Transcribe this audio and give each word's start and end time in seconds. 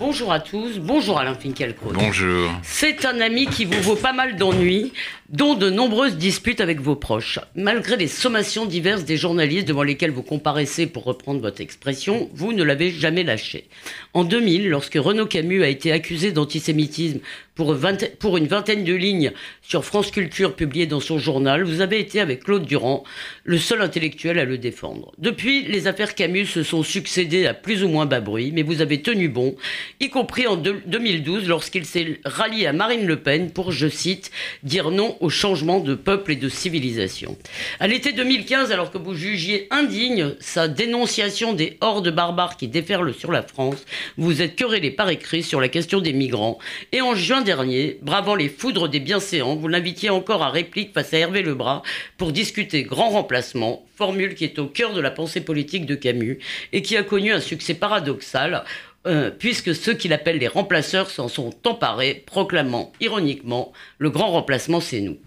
Bonjour 0.00 0.32
à 0.32 0.40
tous, 0.40 0.78
bonjour 0.78 1.18
Alain 1.18 1.34
Finkielkraut. 1.34 1.92
Bonjour. 1.92 2.50
C'est 2.62 3.04
un 3.04 3.20
ami 3.20 3.46
qui 3.46 3.66
vous 3.66 3.82
vaut 3.82 3.96
pas 3.96 4.14
mal 4.14 4.36
d'ennuis, 4.36 4.94
dont 5.28 5.54
de 5.54 5.68
nombreuses 5.68 6.16
disputes 6.16 6.62
avec 6.62 6.80
vos 6.80 6.96
proches. 6.96 7.38
Malgré 7.54 7.98
les 7.98 8.08
sommations 8.08 8.64
diverses 8.64 9.04
des 9.04 9.18
journalistes 9.18 9.68
devant 9.68 9.82
lesquels 9.82 10.10
vous 10.10 10.22
comparaissez, 10.22 10.86
pour 10.86 11.04
reprendre 11.04 11.42
votre 11.42 11.60
expression, 11.60 12.30
vous 12.32 12.54
ne 12.54 12.64
l'avez 12.64 12.90
jamais 12.90 13.24
lâché. 13.24 13.68
En 14.14 14.24
2000, 14.24 14.70
lorsque 14.70 14.94
Renaud 14.94 15.26
Camus 15.26 15.62
a 15.62 15.68
été 15.68 15.92
accusé 15.92 16.32
d'antisémitisme 16.32 17.20
pour, 17.54 17.76
pour, 18.18 18.38
une 18.38 18.46
vingtaine 18.46 18.84
de 18.84 18.94
lignes 18.94 19.32
sur 19.60 19.84
France 19.84 20.10
Culture 20.10 20.56
publiées 20.56 20.86
dans 20.86 21.00
son 21.00 21.18
journal, 21.18 21.62
vous 21.62 21.82
avez 21.82 22.00
été 22.00 22.18
avec 22.18 22.44
Claude 22.44 22.64
Durand 22.64 23.04
le 23.44 23.58
seul 23.58 23.82
intellectuel 23.82 24.38
à 24.38 24.46
le 24.46 24.56
défendre. 24.56 25.12
Depuis, 25.18 25.64
les 25.64 25.86
affaires 25.86 26.14
Camus 26.14 26.46
se 26.46 26.62
sont 26.62 26.82
succédées 26.82 27.46
à 27.46 27.52
plus 27.52 27.84
ou 27.84 27.88
moins 27.88 28.06
bas 28.06 28.20
bruit, 28.20 28.50
mais 28.52 28.62
vous 28.62 28.80
avez 28.80 29.02
tenu 29.02 29.28
bon, 29.28 29.56
y 29.98 30.08
compris 30.08 30.46
en 30.46 30.56
2012 30.56 31.48
lorsqu'il 31.48 31.84
s'est 31.84 32.20
rallié 32.24 32.66
à 32.66 32.72
Marine 32.72 33.06
Le 33.06 33.16
Pen 33.16 33.50
pour, 33.50 33.72
je 33.72 33.88
cite, 33.88 34.30
dire 34.62 34.90
non 34.90 35.16
au 35.20 35.30
changement 35.30 35.80
de 35.80 35.94
peuple 35.94 36.32
et 36.32 36.36
de 36.36 36.48
civilisation. 36.48 37.36
À 37.80 37.86
l'été 37.86 38.12
2015, 38.12 38.72
alors 38.72 38.90
que 38.90 38.98
vous 38.98 39.14
jugiez 39.14 39.66
indigne 39.70 40.34
sa 40.40 40.68
dénonciation 40.68 41.52
des 41.52 41.76
hordes 41.80 42.10
barbares 42.10 42.56
qui 42.56 42.68
déferlent 42.68 43.14
sur 43.14 43.32
la 43.32 43.42
France, 43.42 43.84
vous 44.16 44.42
êtes 44.42 44.56
querellé 44.56 44.90
par 44.90 45.10
écrit 45.10 45.42
sur 45.42 45.60
la 45.60 45.68
question 45.68 46.00
des 46.00 46.12
migrants. 46.12 46.58
Et 46.92 47.00
en 47.00 47.14
juin 47.14 47.42
dernier, 47.42 47.98
bravant 48.02 48.34
les 48.34 48.48
foudres 48.48 48.88
des 48.88 49.00
bienséants, 49.00 49.56
vous 49.56 49.68
l'invitiez 49.68 50.10
encore 50.10 50.42
à 50.42 50.50
réplique 50.50 50.92
face 50.94 51.14
à 51.14 51.18
Hervé 51.18 51.42
Lebras 51.42 51.82
pour 52.16 52.32
discuter 52.32 52.82
grand 52.82 53.10
remplacement, 53.10 53.84
formule 53.96 54.34
qui 54.34 54.44
est 54.44 54.58
au 54.58 54.66
cœur 54.66 54.94
de 54.94 55.00
la 55.00 55.10
pensée 55.10 55.40
politique 55.40 55.86
de 55.86 55.94
Camus 55.94 56.38
et 56.72 56.82
qui 56.82 56.96
a 56.96 57.02
connu 57.02 57.32
un 57.32 57.40
succès 57.40 57.74
paradoxal 57.74 58.64
euh, 59.06 59.30
puisque 59.30 59.74
ceux 59.74 59.94
qu'il 59.94 60.12
appelle 60.12 60.38
les 60.38 60.48
remplaceurs 60.48 61.10
s'en 61.10 61.28
sont 61.28 61.54
emparés, 61.66 62.22
proclamant 62.26 62.92
ironiquement 63.00 63.72
le 63.98 64.10
grand 64.10 64.30
remplacement, 64.30 64.80
c'est 64.80 65.00
nous. 65.00 65.18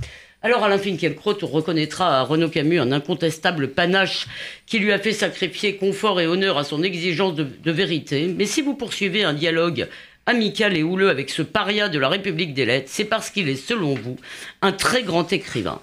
Alors 0.44 0.64
Alain 0.64 0.78
Finkielkraut 0.78 1.38
reconnaîtra 1.42 2.20
à 2.20 2.24
Renaud 2.24 2.50
Camus 2.50 2.80
un 2.80 2.92
incontestable 2.92 3.70
panache 3.70 4.28
qui 4.66 4.78
lui 4.80 4.92
a 4.92 5.00
fait 5.00 5.14
sacrifier 5.14 5.78
confort 5.78 6.20
et 6.20 6.28
honneur 6.28 6.58
à 6.58 6.66
son 6.66 6.84
exigence 6.84 7.34
de, 7.34 7.44
de 7.64 7.72
vérité. 7.72 8.28
Mais 8.28 8.46
si 8.46 8.62
vous 8.62 8.76
poursuivez 8.76 9.24
un 9.24 9.34
dialogue 9.34 9.88
amical 10.26 10.78
et 10.78 10.84
houleux 10.84 11.10
avec 11.10 11.30
ce 11.30 11.42
paria 11.42 11.90
de 11.90 12.00
la 12.00 12.10
République 12.10 12.54
des 12.54 12.66
lettres, 12.66 12.90
c'est 12.90 13.06
parce 13.06 13.30
qu'il 13.30 13.50
est, 13.50 13.56
selon 13.56 13.96
vous, 13.96 14.18
un 14.62 14.72
très 14.72 15.04
grand 15.04 15.32
écrivain. 15.32 15.82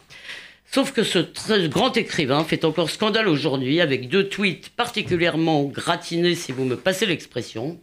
Sauf 0.72 0.92
que 0.92 1.02
ce 1.02 1.18
très 1.18 1.68
grand 1.68 1.96
écrivain 1.96 2.44
fait 2.44 2.64
encore 2.64 2.90
scandale 2.90 3.26
aujourd'hui 3.26 3.80
avec 3.80 4.08
deux 4.08 4.28
tweets 4.28 4.68
particulièrement 4.68 5.64
gratinés, 5.64 6.36
si 6.36 6.52
vous 6.52 6.64
me 6.64 6.76
passez 6.76 7.06
l'expression. 7.06 7.80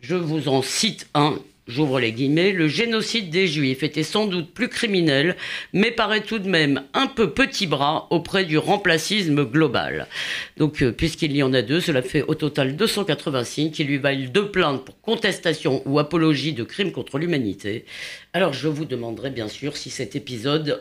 Je 0.00 0.14
vous 0.14 0.48
en 0.48 0.62
cite 0.62 1.10
un, 1.12 1.38
j'ouvre 1.66 2.00
les 2.00 2.10
guillemets. 2.10 2.52
Le 2.52 2.68
génocide 2.68 3.28
des 3.28 3.46
Juifs 3.46 3.82
était 3.82 4.02
sans 4.02 4.24
doute 4.24 4.54
plus 4.54 4.70
criminel, 4.70 5.36
mais 5.74 5.90
paraît 5.90 6.22
tout 6.22 6.38
de 6.38 6.48
même 6.48 6.84
un 6.94 7.06
peu 7.06 7.32
petit 7.32 7.66
bras 7.66 8.06
auprès 8.08 8.46
du 8.46 8.56
remplacisme 8.56 9.44
global. 9.44 10.08
Donc, 10.56 10.82
euh, 10.82 10.90
puisqu'il 10.90 11.36
y 11.36 11.42
en 11.42 11.52
a 11.52 11.60
deux, 11.60 11.82
cela 11.82 12.00
fait 12.00 12.22
au 12.22 12.34
total 12.34 12.76
280 12.76 13.44
signes 13.44 13.70
qui 13.72 13.84
lui 13.84 13.98
valent 13.98 14.30
deux 14.30 14.50
plaintes 14.50 14.86
pour 14.86 14.98
contestation 15.02 15.82
ou 15.84 15.98
apologie 15.98 16.54
de 16.54 16.64
crimes 16.64 16.92
contre 16.92 17.18
l'humanité. 17.18 17.84
Alors, 18.32 18.54
je 18.54 18.68
vous 18.68 18.86
demanderai 18.86 19.28
bien 19.28 19.48
sûr 19.48 19.76
si 19.76 19.90
cet 19.90 20.16
épisode 20.16 20.80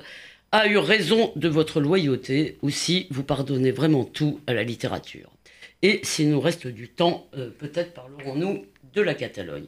a 0.51 0.67
eu 0.67 0.77
raison 0.77 1.31
de 1.35 1.47
votre 1.47 1.79
loyauté 1.79 2.57
ou 2.61 2.69
si 2.69 3.07
vous 3.09 3.23
pardonnez 3.23 3.71
vraiment 3.71 4.03
tout 4.03 4.39
à 4.47 4.53
la 4.53 4.63
littérature. 4.63 5.29
Et 5.81 6.01
s'il 6.03 6.29
nous 6.29 6.41
reste 6.41 6.67
du 6.67 6.89
temps, 6.89 7.27
euh, 7.37 7.49
peut-être 7.57 7.93
parlerons-nous 7.93 8.65
de 8.93 9.01
la 9.01 9.13
Catalogne. 9.13 9.65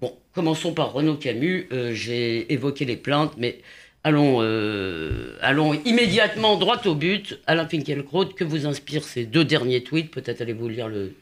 Bon, 0.00 0.16
commençons 0.34 0.72
par 0.72 0.92
Renaud 0.92 1.16
Camus. 1.16 1.68
Euh, 1.70 1.92
j'ai 1.92 2.52
évoqué 2.52 2.84
les 2.84 2.96
plaintes, 2.96 3.34
mais 3.36 3.60
allons, 4.02 4.38
euh, 4.40 5.36
allons 5.40 5.74
immédiatement 5.84 6.56
droit 6.56 6.80
au 6.86 6.94
but. 6.94 7.38
Alain 7.46 7.68
Finkielkraut, 7.68 8.26
que 8.26 8.44
vous 8.44 8.66
inspirent 8.66 9.04
ces 9.04 9.24
deux 9.24 9.44
derniers 9.44 9.84
tweets? 9.84 10.10
Peut-être 10.10 10.40
allez-vous 10.40 10.68
lire 10.68 10.88
le 10.88 11.14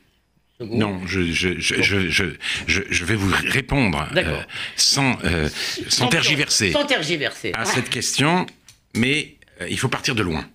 Non, 0.61 1.01
je, 1.07 1.21
je, 1.21 1.59
je, 1.59 1.83
je, 1.83 2.09
je, 2.09 2.81
je 2.89 3.05
vais 3.05 3.17
vous 3.17 3.33
répondre 3.49 4.09
sans, 4.77 5.19
sans, 5.89 6.09
tergiverser, 6.09 6.73
sans 6.73 6.87
tergiverser 6.87 7.53
à 7.55 7.67
cette 7.67 7.91
question 7.91 8.47
mais 8.95 9.37
euh, 9.61 9.69
il 9.69 9.79
faut 9.79 9.89
partir 9.89 10.15
de 10.15 10.23
loin. 10.23 10.47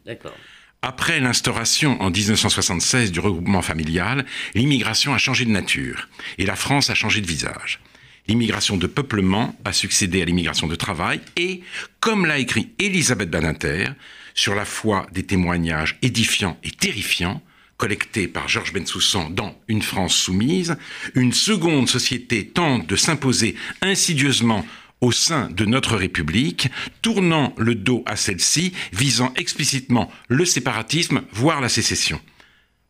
Après 0.81 1.19
l'instauration 1.19 1.99
en 2.01 2.11
1976 2.11 3.11
du 3.11 3.19
regroupement 3.19 3.61
familial, 3.61 4.25
l'immigration 4.53 5.13
a 5.13 5.17
changé 5.17 5.45
de 5.45 5.49
nature 5.49 6.07
et 6.37 6.45
la 6.45 6.55
France 6.55 6.89
a 6.89 6.95
changé 6.95 7.21
de 7.21 7.27
visage. 7.27 7.79
L'immigration 8.27 8.77
de 8.77 8.87
peuplement 8.87 9.55
a 9.65 9.73
succédé 9.73 10.21
à 10.21 10.25
l'immigration 10.25 10.67
de 10.67 10.75
travail 10.75 11.21
et, 11.37 11.61
comme 11.99 12.25
l'a 12.25 12.39
écrit 12.39 12.73
Elisabeth 12.79 13.29
Badinter, 13.29 13.89
sur 14.33 14.55
la 14.55 14.65
foi 14.65 15.07
des 15.11 15.23
témoignages 15.23 15.97
édifiants 16.01 16.57
et 16.63 16.71
terrifiants, 16.71 17.41
collectés 17.77 18.27
par 18.27 18.47
Georges 18.47 18.73
Bensoussan 18.73 19.29
dans 19.29 19.59
Une 19.67 19.81
France 19.81 20.15
soumise, 20.15 20.75
une 21.13 21.33
seconde 21.33 21.89
société 21.89 22.47
tente 22.47 22.87
de 22.87 22.95
s'imposer 22.95 23.55
insidieusement 23.81 24.65
au 25.01 25.11
sein 25.11 25.49
de 25.51 25.65
notre 25.65 25.95
République, 25.95 26.69
tournant 27.01 27.53
le 27.57 27.75
dos 27.75 28.03
à 28.05 28.15
celle-ci, 28.15 28.73
visant 28.93 29.33
explicitement 29.35 30.11
le 30.27 30.45
séparatisme, 30.45 31.23
voire 31.31 31.61
la 31.61 31.69
sécession. 31.69 32.19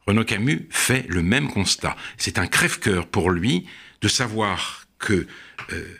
Renaud 0.07 0.23
Camus 0.23 0.67
fait 0.69 1.05
le 1.09 1.23
même 1.23 1.49
constat. 1.49 1.95
C'est 2.17 2.37
un 2.37 2.47
crève-cœur 2.47 3.07
pour 3.07 3.31
lui 3.31 3.65
de 4.01 4.07
savoir 4.07 4.85
que 4.99 5.27
euh, 5.71 5.99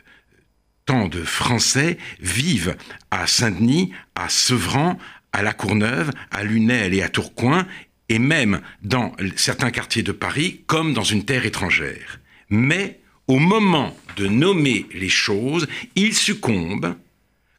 tant 0.84 1.08
de 1.08 1.22
Français 1.22 1.98
vivent 2.20 2.76
à 3.10 3.26
Saint-Denis, 3.26 3.92
à 4.14 4.28
Sevran, 4.28 4.98
à 5.32 5.42
La 5.42 5.52
Courneuve, 5.52 6.12
à 6.30 6.44
Lunel 6.44 6.94
et 6.94 7.02
à 7.02 7.08
Tourcoing, 7.08 7.66
et 8.08 8.20
même 8.20 8.60
dans 8.82 9.12
certains 9.34 9.72
quartiers 9.72 10.04
de 10.04 10.12
Paris, 10.12 10.62
comme 10.66 10.94
dans 10.94 11.02
une 11.02 11.24
terre 11.24 11.44
étrangère. 11.44 12.20
Mais 12.48 13.00
au 13.28 13.38
moment 13.38 13.96
de 14.16 14.26
nommer 14.26 14.86
les 14.94 15.08
choses, 15.08 15.66
il 15.94 16.14
succombe, 16.14 16.96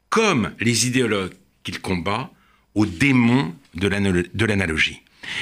comme 0.09 0.53
les 0.59 0.87
idéologues 0.87 1.33
qu'il 1.63 1.79
combat, 1.79 2.31
au 2.75 2.85
démon 2.85 3.53
de 3.75 3.87
l'analogie. 4.45 5.01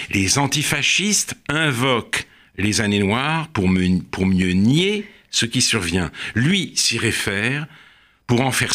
Les 0.09 0.39
antifascistes 0.39 1.35
invoquent 1.49 2.27
les 2.57 2.81
années 2.81 2.99
noires 2.99 3.47
pour, 3.49 3.67
mieux 3.67 4.51
nier 4.51 5.05
ce 5.29 5.45
qui 5.45 5.61
survient. 5.61 6.11
Lui 6.33 6.71
s'y 6.75 6.97
réfère 6.97 7.67
pour 8.27 8.41
en 8.41 8.51
faire, 8.51 8.73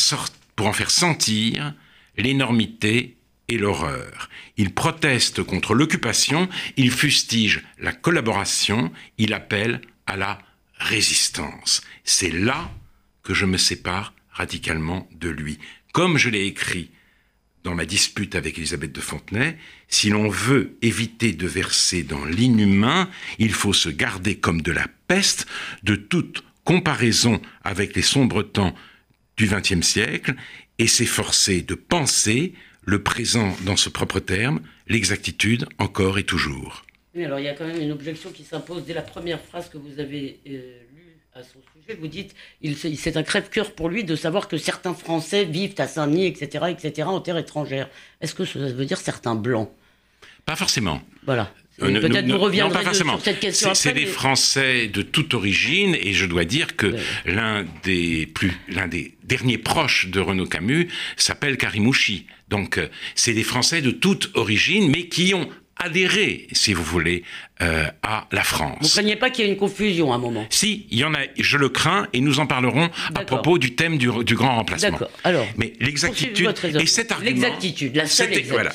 pour 0.56 0.66
en 0.66 0.72
faire 0.72 0.90
sentir 0.90 1.74
l'énormité 2.16 3.16
et 3.48 3.58
l'horreur. 3.58 4.28
Il 4.56 4.72
proteste 4.72 5.42
contre 5.42 5.74
l'occupation, 5.74 6.48
il 6.76 6.90
fustige 6.90 7.62
la 7.78 7.92
collaboration, 7.92 8.92
il 9.18 9.32
appelle 9.32 9.80
à 10.06 10.16
la 10.16 10.38
résistance. 10.80 11.82
C'est 12.04 12.32
là 12.32 12.72
que 13.22 13.34
je 13.34 13.46
me 13.46 13.58
sépare 13.58 14.14
radicalement 14.32 15.08
de 15.12 15.28
lui. 15.28 15.58
Comme 15.92 16.18
je 16.18 16.30
l'ai 16.30 16.46
écrit 16.46 16.90
dans 17.62 17.74
ma 17.74 17.84
dispute 17.84 18.34
avec 18.34 18.56
Elisabeth 18.58 18.92
de 18.92 19.00
Fontenay, 19.00 19.58
si 19.88 20.08
l'on 20.08 20.28
veut 20.28 20.76
éviter 20.82 21.32
de 21.32 21.46
verser 21.46 22.02
dans 22.02 22.24
l'inhumain, 22.24 23.10
il 23.38 23.52
faut 23.52 23.74
se 23.74 23.90
garder 23.90 24.36
comme 24.36 24.62
de 24.62 24.72
la 24.72 24.86
peste 25.06 25.46
de 25.82 25.94
toute 25.94 26.42
comparaison 26.64 27.40
avec 27.62 27.94
les 27.94 28.02
sombres 28.02 28.42
temps 28.42 28.74
du 29.36 29.46
XXe 29.46 29.86
siècle 29.86 30.34
et 30.78 30.86
s'efforcer 30.86 31.62
de 31.62 31.74
penser 31.74 32.54
le 32.84 33.02
présent 33.02 33.54
dans 33.62 33.76
ce 33.76 33.90
propre 33.90 34.20
terme, 34.20 34.60
l'exactitude 34.88 35.66
encore 35.78 36.18
et 36.18 36.24
toujours. 36.24 36.84
Oui, 37.14 37.24
alors 37.24 37.40
il 37.40 37.44
y 37.44 37.48
a 37.48 37.54
quand 37.54 37.66
même 37.66 37.80
une 37.80 37.92
objection 37.92 38.30
qui 38.30 38.44
s'impose 38.44 38.84
dès 38.84 38.94
la 38.94 39.02
première 39.02 39.40
phrase 39.40 39.68
que 39.68 39.78
vous 39.78 39.98
avez 39.98 40.38
euh, 40.46 40.78
lue 40.94 41.16
à 41.34 41.42
son 41.42 41.58
sujet. 41.74 41.98
Vous 42.00 42.06
dites, 42.06 42.34
il, 42.62 42.76
c'est 42.76 43.16
un 43.16 43.22
crève-cœur 43.22 43.72
pour 43.72 43.88
lui 43.88 44.04
de 44.04 44.14
savoir 44.14 44.46
que 44.46 44.56
certains 44.56 44.94
Français 44.94 45.44
vivent 45.44 45.74
à 45.78 45.88
Saint-Denis, 45.88 46.26
etc., 46.26 46.66
etc., 46.70 47.08
en 47.08 47.20
terre 47.20 47.38
étrangère. 47.38 47.88
Est-ce 48.20 48.34
que 48.34 48.44
ça 48.44 48.58
veut 48.60 48.84
dire 48.84 48.98
certains 48.98 49.34
blancs? 49.34 49.70
Pas 50.46 50.56
forcément. 50.56 51.02
Voilà. 51.24 51.52
Euh, 51.82 52.00
Peut-être 52.00 52.26
nous 52.26 52.38
reviendrons 52.38 52.92
sur 52.92 53.20
cette 53.20 53.40
question. 53.40 53.74
C'est 53.74 53.92
des 53.92 54.06
Français 54.06 54.88
de 54.88 55.02
toute 55.02 55.34
origine, 55.34 55.96
et 56.00 56.12
je 56.12 56.26
dois 56.26 56.44
dire 56.44 56.76
que 56.76 56.94
l'un 57.24 57.64
des 57.82 58.26
plus, 58.26 58.52
l'un 58.68 58.86
des 58.86 59.14
derniers 59.24 59.58
proches 59.58 60.08
de 60.08 60.20
Renaud 60.20 60.46
Camus 60.46 60.88
s'appelle 61.16 61.56
Karimouchi. 61.56 62.26
Donc, 62.48 62.78
euh, 62.78 62.88
c'est 63.14 63.32
des 63.32 63.44
Français 63.44 63.80
de 63.80 63.90
toute 63.90 64.30
origine, 64.34 64.90
mais 64.90 65.06
qui 65.06 65.34
ont 65.34 65.48
adhérer, 65.80 66.46
si 66.52 66.72
vous 66.72 66.84
voulez, 66.84 67.24
euh, 67.62 67.86
à 68.02 68.28
la 68.30 68.44
France. 68.44 68.78
Vous 68.82 68.88
craignez 68.88 69.16
pas 69.16 69.30
qu'il 69.30 69.44
y 69.44 69.48
ait 69.48 69.50
une 69.50 69.58
confusion 69.58 70.12
à 70.12 70.16
un 70.16 70.18
moment? 70.18 70.46
Si, 70.50 70.86
il 70.90 70.98
y 70.98 71.04
en 71.04 71.14
a, 71.14 71.20
je 71.38 71.56
le 71.56 71.68
crains, 71.68 72.06
et 72.12 72.20
nous 72.20 72.38
en 72.38 72.46
parlerons 72.46 72.90
à 73.14 73.24
propos 73.24 73.58
du 73.58 73.74
thème 73.74 73.98
du, 73.98 74.08
grand 74.08 74.56
remplacement. 74.56 74.90
D'accord. 74.90 75.10
Alors, 75.24 75.46
mais 75.56 75.72
l'exactitude 75.80 76.52
et 76.78 76.86
cet 76.86 77.12
argument, 77.12 77.30
l'exactitude, 77.30 77.96
la 77.96 78.06
seule 78.06 78.32
exactitude. 78.32 78.52
Voilà, 78.52 78.72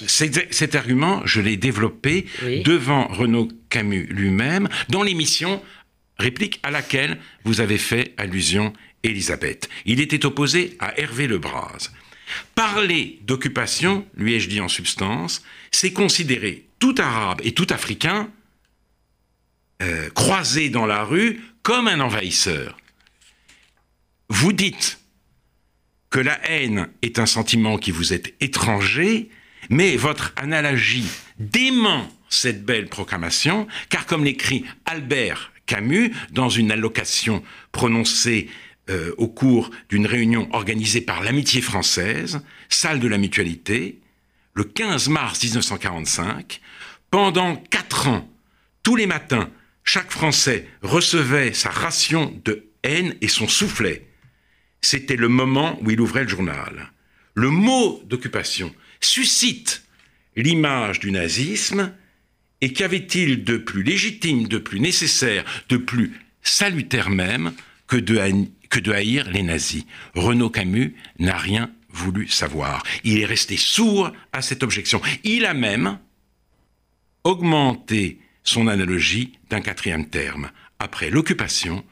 cet, 0.51 0.75
argument, 0.75 1.21
je 1.25 1.41
l'ai 1.41 1.57
développé 1.57 2.25
devant 2.63 3.07
Renaud 3.07 3.47
Camus 3.69 4.07
lui-même 4.09 4.67
dans 4.89 5.03
l'émission 5.03 5.61
réplique 6.17 6.59
à 6.63 6.71
laquelle 6.71 7.17
vous 7.43 7.61
avez 7.61 7.77
fait 7.77 8.13
allusion, 8.17 8.73
Elisabeth. 9.03 9.69
Il 9.85 9.99
était 9.99 10.25
opposé 10.25 10.75
à 10.79 10.99
Hervé 10.99 11.27
Lebras. 11.27 11.91
Parler 12.55 13.19
d'occupation, 13.23 14.05
lui 14.15 14.33
ai-je 14.33 14.49
dit 14.49 14.61
en 14.61 14.67
substance, 14.67 15.43
c'est 15.71 15.93
considérer 15.93 16.65
tout 16.85 17.01
arabe 17.01 17.41
et 17.43 17.53
tout 17.53 17.65
africain 17.71 18.29
euh, 19.81 20.07
croisé 20.11 20.69
dans 20.69 20.85
la 20.85 21.03
rue 21.03 21.41
comme 21.63 21.87
un 21.87 21.99
envahisseur. 21.99 22.77
Vous 24.29 24.53
dites 24.53 24.99
que 26.11 26.19
la 26.19 26.39
haine 26.47 26.89
est 27.01 27.17
un 27.17 27.25
sentiment 27.25 27.79
qui 27.79 27.89
vous 27.89 28.13
est 28.13 28.35
étranger, 28.39 29.31
mais 29.71 29.97
votre 29.97 30.31
analogie 30.35 31.07
dément 31.39 32.07
cette 32.29 32.63
belle 32.63 32.87
proclamation, 32.87 33.65
car 33.89 34.05
comme 34.05 34.23
l'écrit 34.23 34.63
Albert 34.85 35.53
Camus 35.65 36.13
dans 36.29 36.49
une 36.49 36.71
allocation 36.71 37.41
prononcée 37.71 38.47
euh, 38.91 39.11
au 39.17 39.27
cours 39.27 39.71
d'une 39.89 40.05
réunion 40.05 40.47
organisée 40.51 41.01
par 41.01 41.23
l'Amitié 41.23 41.61
française, 41.61 42.41
salle 42.69 42.99
de 42.99 43.07
la 43.07 43.17
Mutualité, 43.17 44.01
le 44.53 44.63
15 44.63 45.09
mars 45.09 45.43
1945. 45.43 46.61
Pendant 47.15 47.55
quatre 47.55 48.09
ans, 48.09 48.29
tous 48.83 48.97
les 48.97 49.07
matins, 49.07 49.49
chaque 49.85 50.11
Français 50.11 50.67
recevait 50.81 51.53
sa 51.53 51.69
ration 51.69 52.37
de 52.43 52.67
haine 52.83 53.15
et 53.21 53.29
son 53.29 53.47
soufflet. 53.47 54.05
C'était 54.81 55.15
le 55.15 55.29
moment 55.29 55.79
où 55.81 55.91
il 55.91 56.01
ouvrait 56.01 56.23
le 56.23 56.27
journal. 56.27 56.91
Le 57.33 57.49
mot 57.49 58.03
d'occupation 58.03 58.75
suscite 58.99 59.85
l'image 60.35 60.99
du 60.99 61.09
nazisme, 61.13 61.93
et 62.59 62.73
qu'avait-il 62.73 63.45
de 63.45 63.55
plus 63.55 63.83
légitime, 63.83 64.49
de 64.49 64.57
plus 64.57 64.81
nécessaire, 64.81 65.45
de 65.69 65.77
plus 65.77 66.19
salutaire 66.41 67.09
même 67.09 67.53
que 67.87 67.95
de, 67.95 68.91
haïr 68.91 69.29
les 69.31 69.43
nazis? 69.43 69.85
Renaud 70.15 70.49
Camus 70.49 70.93
n'a 71.19 71.37
rien 71.37 71.71
voulu 71.87 72.27
savoir. 72.27 72.83
Il 73.05 73.19
est 73.19 73.25
resté 73.25 73.55
sourd 73.55 74.11
à 74.33 74.41
cette 74.41 74.63
objection. 74.63 75.01
Il 75.23 75.45
a 75.45 75.53
même 75.53 75.97
augmenté 77.25 78.19
son 78.43 78.67
analogie 78.67 79.33
d'un 79.49 79.59
quatrième 79.59 80.07
terme. 80.07 80.51
Après 80.79 81.09
l'occupation, 81.09 81.83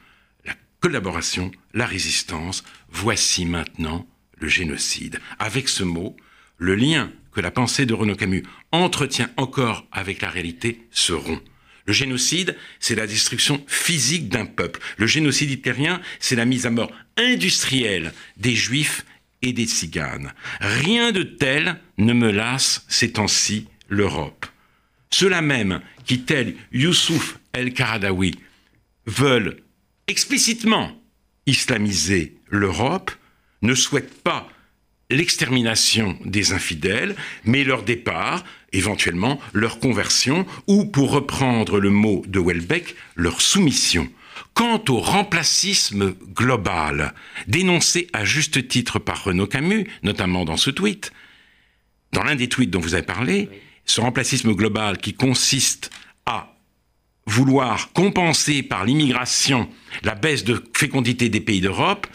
la 0.46 0.54
collaboration, 0.80 1.50
la 1.74 1.84
résistance, 1.84 2.64
voici 2.90 3.44
maintenant 3.44 4.06
le 4.38 4.48
génocide. 4.48 5.20
Avec 5.38 5.68
ce 5.68 5.82
mot, 5.82 6.16
le 6.56 6.76
lien 6.76 7.12
que 7.32 7.40
la 7.40 7.50
pensée 7.50 7.84
de 7.84 7.94
Renaud 7.94 8.14
Camus 8.14 8.44
entretient 8.70 9.28
encore 9.36 9.86
avec 9.90 10.22
la 10.22 10.30
réalité 10.30 10.86
se 10.92 11.12
rompt. 11.12 11.42
Le 11.86 11.92
génocide, 11.92 12.56
c'est 12.80 12.94
la 12.94 13.06
destruction 13.06 13.62
physique 13.66 14.28
d'un 14.28 14.46
peuple. 14.46 14.80
Le 14.96 15.06
génocide 15.06 15.50
hitlérien, 15.50 16.00
c'est 16.18 16.36
la 16.36 16.46
mise 16.46 16.64
à 16.64 16.70
mort 16.70 16.90
industrielle 17.18 18.14
des 18.38 18.54
juifs 18.54 19.04
et 19.42 19.52
des 19.52 19.66
tziganes. 19.66 20.32
Rien 20.60 21.12
de 21.12 21.22
tel 21.24 21.78
ne 21.98 22.14
me 22.14 22.30
lasse 22.30 22.86
ces 22.88 23.12
temps-ci 23.12 23.66
l'Europe. 23.88 24.46
Ceux-là 25.14 25.42
même 25.42 25.80
qui, 26.06 26.22
tels 26.22 26.56
Youssouf 26.72 27.38
el-Qaradawi, 27.52 28.34
veulent 29.06 29.58
explicitement 30.08 30.90
islamiser 31.46 32.36
l'Europe, 32.48 33.12
ne 33.62 33.76
souhaitent 33.76 34.24
pas 34.24 34.48
l'extermination 35.10 36.18
des 36.24 36.52
infidèles, 36.52 37.14
mais 37.44 37.62
leur 37.62 37.84
départ, 37.84 38.42
éventuellement 38.72 39.40
leur 39.52 39.78
conversion, 39.78 40.46
ou 40.66 40.84
pour 40.84 41.12
reprendre 41.12 41.78
le 41.78 41.90
mot 41.90 42.24
de 42.26 42.40
Welbeck, 42.40 42.96
leur 43.14 43.40
soumission. 43.40 44.10
Quant 44.52 44.82
au 44.88 44.98
remplacisme 44.98 46.16
global, 46.34 47.14
dénoncé 47.46 48.08
à 48.12 48.24
juste 48.24 48.66
titre 48.66 48.98
par 48.98 49.22
Renaud 49.22 49.46
Camus, 49.46 49.86
notamment 50.02 50.44
dans 50.44 50.56
ce 50.56 50.70
tweet, 50.70 51.12
dans 52.10 52.24
l'un 52.24 52.34
des 52.34 52.48
tweets 52.48 52.70
dont 52.70 52.80
vous 52.80 52.94
avez 52.94 53.04
parlé, 53.04 53.48
ce 53.84 54.00
remplacisme 54.00 54.52
global 54.54 54.98
qui 54.98 55.14
consiste 55.14 55.90
à 56.26 56.54
vouloir 57.26 57.92
compenser 57.92 58.62
par 58.62 58.84
l'immigration 58.84 59.68
la 60.02 60.14
baisse 60.14 60.44
de 60.44 60.62
fécondité 60.74 61.28
des 61.28 61.40
pays 61.40 61.60
d'Europe, 61.60 62.06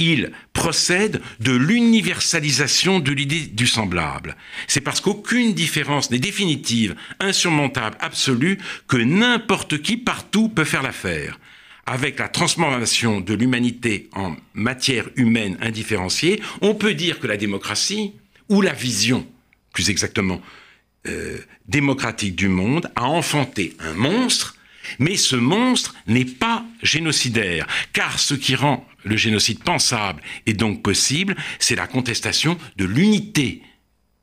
il 0.00 0.32
procède 0.54 1.20
de 1.40 1.52
l'universalisation 1.52 3.00
de 3.00 3.12
l'idée 3.12 3.46
du 3.46 3.66
semblable. 3.66 4.34
C'est 4.66 4.80
parce 4.80 5.00
qu'aucune 5.00 5.52
différence 5.52 6.10
n'est 6.10 6.18
définitive, 6.18 6.96
insurmontable, 7.20 7.98
absolue, 8.00 8.58
que 8.88 8.96
n'importe 8.96 9.82
qui 9.82 9.98
partout 9.98 10.48
peut 10.48 10.64
faire 10.64 10.82
l'affaire. 10.82 11.38
Avec 11.86 12.18
la 12.18 12.28
transformation 12.28 13.20
de 13.20 13.34
l'humanité 13.34 14.08
en 14.14 14.36
matière 14.54 15.08
humaine 15.16 15.58
indifférenciée, 15.60 16.40
on 16.62 16.74
peut 16.74 16.94
dire 16.94 17.20
que 17.20 17.26
la 17.26 17.36
démocratie, 17.36 18.12
ou 18.48 18.62
la 18.62 18.72
vision, 18.72 19.26
plus 19.72 19.90
exactement, 19.90 20.40
euh, 21.06 21.38
démocratique 21.66 22.36
du 22.36 22.48
monde, 22.48 22.90
a 22.96 23.04
enfanté 23.04 23.76
un 23.80 23.94
monstre 23.94 24.56
mais 24.98 25.16
ce 25.16 25.36
monstre 25.36 25.94
n'est 26.06 26.24
pas 26.24 26.64
génocidaire, 26.82 27.66
car 27.92 28.18
ce 28.18 28.34
qui 28.34 28.54
rend 28.54 28.86
le 29.04 29.16
génocide 29.16 29.62
pensable 29.62 30.22
et 30.46 30.52
donc 30.52 30.82
possible, 30.82 31.36
c'est 31.58 31.76
la 31.76 31.86
contestation 31.86 32.58
de 32.76 32.84
l'unité 32.84 33.62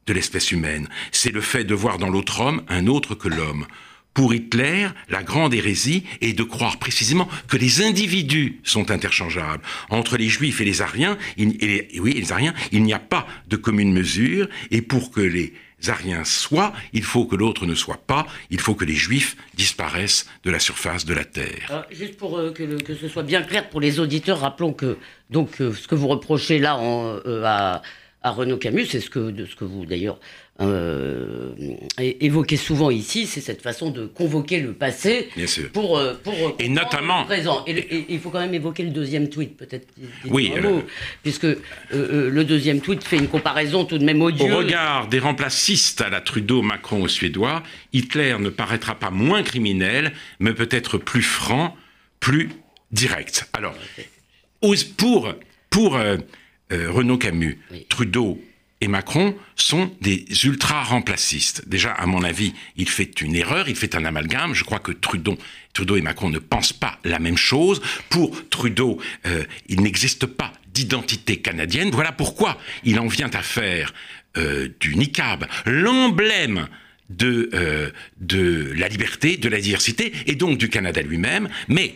de 0.05 0.13
l'espèce 0.13 0.51
humaine. 0.51 0.87
C'est 1.11 1.31
le 1.31 1.41
fait 1.41 1.63
de 1.63 1.75
voir 1.75 1.97
dans 1.97 2.09
l'autre 2.09 2.41
homme 2.41 2.63
un 2.67 2.87
autre 2.87 3.15
que 3.15 3.27
l'homme. 3.27 3.65
Pour 4.13 4.33
Hitler, 4.33 4.87
la 5.09 5.21
grande 5.21 5.53
hérésie 5.53 6.03
est 6.21 6.33
de 6.33 6.41
croire 6.41 6.79
précisément 6.79 7.29
que 7.47 7.57
les 7.57 7.83
individus 7.83 8.59
sont 8.63 8.89
interchangeables. 8.89 9.61
Entre 9.89 10.17
les 10.17 10.27
juifs 10.27 10.59
et 10.59 10.65
les 10.65 10.81
ariens, 10.81 11.19
oui, 11.37 12.13
les 12.13 12.31
ariens, 12.31 12.55
il 12.71 12.81
n'y 12.81 12.93
a 12.93 12.99
pas 12.99 13.27
de 13.47 13.57
commune 13.57 13.93
mesure, 13.93 14.49
et 14.71 14.81
pour 14.81 15.11
que 15.11 15.21
les 15.21 15.53
Ariens 15.87 16.25
soient, 16.25 16.73
il 16.93 17.03
faut 17.03 17.25
que 17.25 17.35
l'autre 17.35 17.65
ne 17.65 17.75
soit 17.75 18.01
pas, 18.05 18.25
il 18.49 18.59
faut 18.59 18.75
que 18.75 18.85
les 18.85 18.95
Juifs 18.95 19.37
disparaissent 19.53 20.27
de 20.43 20.51
la 20.51 20.59
surface 20.59 21.05
de 21.05 21.13
la 21.13 21.23
Terre. 21.23 21.85
juste 21.91 22.17
pour 22.17 22.37
euh, 22.37 22.51
que, 22.51 22.95
ce 22.95 23.07
soit 23.07 23.23
bien 23.23 23.43
clair 23.43 23.69
pour 23.69 23.79
les 23.79 23.99
auditeurs, 23.99 24.39
rappelons 24.39 24.73
que 24.73 24.97
donc 25.29 25.61
euh, 25.61 25.73
ce 25.73 25.87
que 25.87 25.95
vous 25.95 26.07
reprochez 26.07 26.59
là 26.59 26.79
euh, 26.79 27.43
à, 27.45 27.81
à 28.27 28.31
Renaud 28.31 28.57
Camus, 28.57 28.85
c'est 28.85 28.99
ce 28.99 29.09
que, 29.09 29.31
de 29.31 29.45
ce 29.45 29.55
que 29.55 29.65
vous 29.65 29.85
d'ailleurs 29.85 30.19
euh, 30.59 31.53
évoqué 31.99 32.57
souvent 32.57 32.89
ici, 32.89 33.27
c'est 33.27 33.41
cette 33.41 33.61
façon 33.61 33.91
de 33.91 34.05
convoquer 34.05 34.59
le 34.59 34.73
passé 34.73 35.29
pour, 35.71 35.97
euh, 35.97 36.15
pour 36.23 36.33
et 36.59 36.67
notamment 36.67 37.21
le 37.21 37.27
présent. 37.27 37.63
Et, 37.67 38.05
il 38.09 38.19
faut 38.19 38.31
quand 38.31 38.39
même 38.39 38.53
évoquer 38.53 38.83
le 38.83 38.89
deuxième 38.89 39.29
tweet, 39.29 39.55
peut-être. 39.55 39.87
Oui, 40.25 40.51
euh, 40.55 40.81
puisque 41.21 41.45
euh, 41.45 41.57
le 41.91 42.43
deuxième 42.43 42.81
tweet 42.81 43.03
fait 43.03 43.17
une 43.17 43.27
comparaison 43.27 43.85
tout 43.85 43.97
de 43.97 44.03
même 44.03 44.21
odieuse. 44.21 44.51
Au 44.51 44.57
regard 44.57 45.07
des 45.07 45.19
remplacistes 45.19 46.01
à 46.01 46.09
la 46.09 46.21
Trudeau, 46.21 46.61
Macron 46.61 47.01
ou 47.01 47.07
Suédois, 47.07 47.61
Hitler 47.93 48.35
ne 48.39 48.49
paraîtra 48.49 48.95
pas 48.95 49.11
moins 49.11 49.43
criminel, 49.43 50.11
mais 50.39 50.53
peut-être 50.53 50.97
plus 50.97 51.21
franc, 51.21 51.77
plus 52.19 52.49
direct. 52.91 53.47
Alors, 53.53 53.75
pour 54.97 55.33
pour 55.69 55.99
Renaud 56.69 57.17
Camus, 57.17 57.59
Trudeau 57.89 58.41
et 58.81 58.87
Macron 58.87 59.35
sont 59.55 59.91
des 60.01 60.25
ultra-remplacistes. 60.45 61.67
Déjà, 61.67 61.91
à 61.91 62.05
mon 62.05 62.23
avis, 62.23 62.53
il 62.75 62.89
fait 62.89 63.21
une 63.21 63.35
erreur, 63.35 63.69
il 63.69 63.75
fait 63.75 63.95
un 63.95 64.05
amalgame. 64.05 64.53
Je 64.53 64.63
crois 64.63 64.79
que 64.79 64.91
Trudeau, 64.91 65.37
Trudeau 65.73 65.95
et 65.95 66.01
Macron 66.01 66.29
ne 66.29 66.39
pensent 66.39 66.73
pas 66.73 66.99
la 67.03 67.19
même 67.19 67.37
chose. 67.37 67.81
Pour 68.09 68.47
Trudeau, 68.49 68.99
euh, 69.25 69.43
il 69.67 69.81
n'existe 69.81 70.27
pas 70.27 70.53
d'identité 70.73 71.37
canadienne. 71.37 71.89
Voilà 71.91 72.11
pourquoi 72.11 72.59
il 72.83 72.99
en 72.99 73.07
vient 73.07 73.31
à 73.33 73.41
faire 73.41 73.93
euh, 74.37 74.69
du 74.79 74.95
niqab 74.95 75.45
l'emblème 75.65 76.67
de, 77.09 77.49
euh, 77.53 77.89
de 78.19 78.73
la 78.75 78.87
liberté, 78.87 79.37
de 79.37 79.49
la 79.49 79.59
diversité, 79.59 80.11
et 80.27 80.35
donc 80.35 80.59
du 80.59 80.69
Canada 80.69 81.01
lui-même. 81.01 81.49
Mais, 81.67 81.95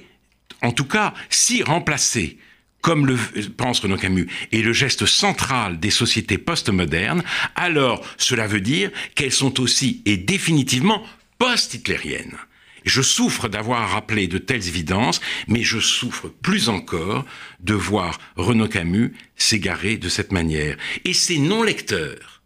en 0.64 0.72
tout 0.72 0.86
cas, 0.86 1.14
si 1.30 1.62
remplacer 1.62 2.38
comme 2.82 3.06
le 3.06 3.18
pense 3.58 3.80
Renaud 3.80 3.98
Camus, 3.98 4.28
est 4.52 4.62
le 4.62 4.74
geste 4.74 5.06
central 5.06 5.80
des 5.80 5.92
sociétés 5.92 6.38
postmodernes, 6.38 7.24
alors 7.56 8.04
cela 8.18 8.48
veut 8.48 8.62
dire 8.62 8.92
qu'elles 9.16 9.32
sont 9.32 9.60
aussi 9.60 10.02
et 10.06 10.18
définitivement 10.18 11.04
post-hitlériennes. 11.38 12.38
Je 12.84 13.04
souffre 13.04 13.48
d'avoir 13.48 13.92
rappelé 13.92 14.28
de 14.28 14.40
telles 14.40 14.68
évidences, 14.68 15.22
mais 15.48 15.62
je 15.62 15.80
souffre 15.80 16.30
plus 16.30 16.68
encore 16.68 17.26
de 17.60 17.76
voir 17.76 18.20
Renaud 18.36 18.68
Camus 18.68 19.14
s'égarer 19.36 19.98
de 19.98 20.10
cette 20.10 20.32
manière. 20.32 20.78
Et 21.06 21.14
ces 21.14 21.38
non-lecteurs 21.38 22.42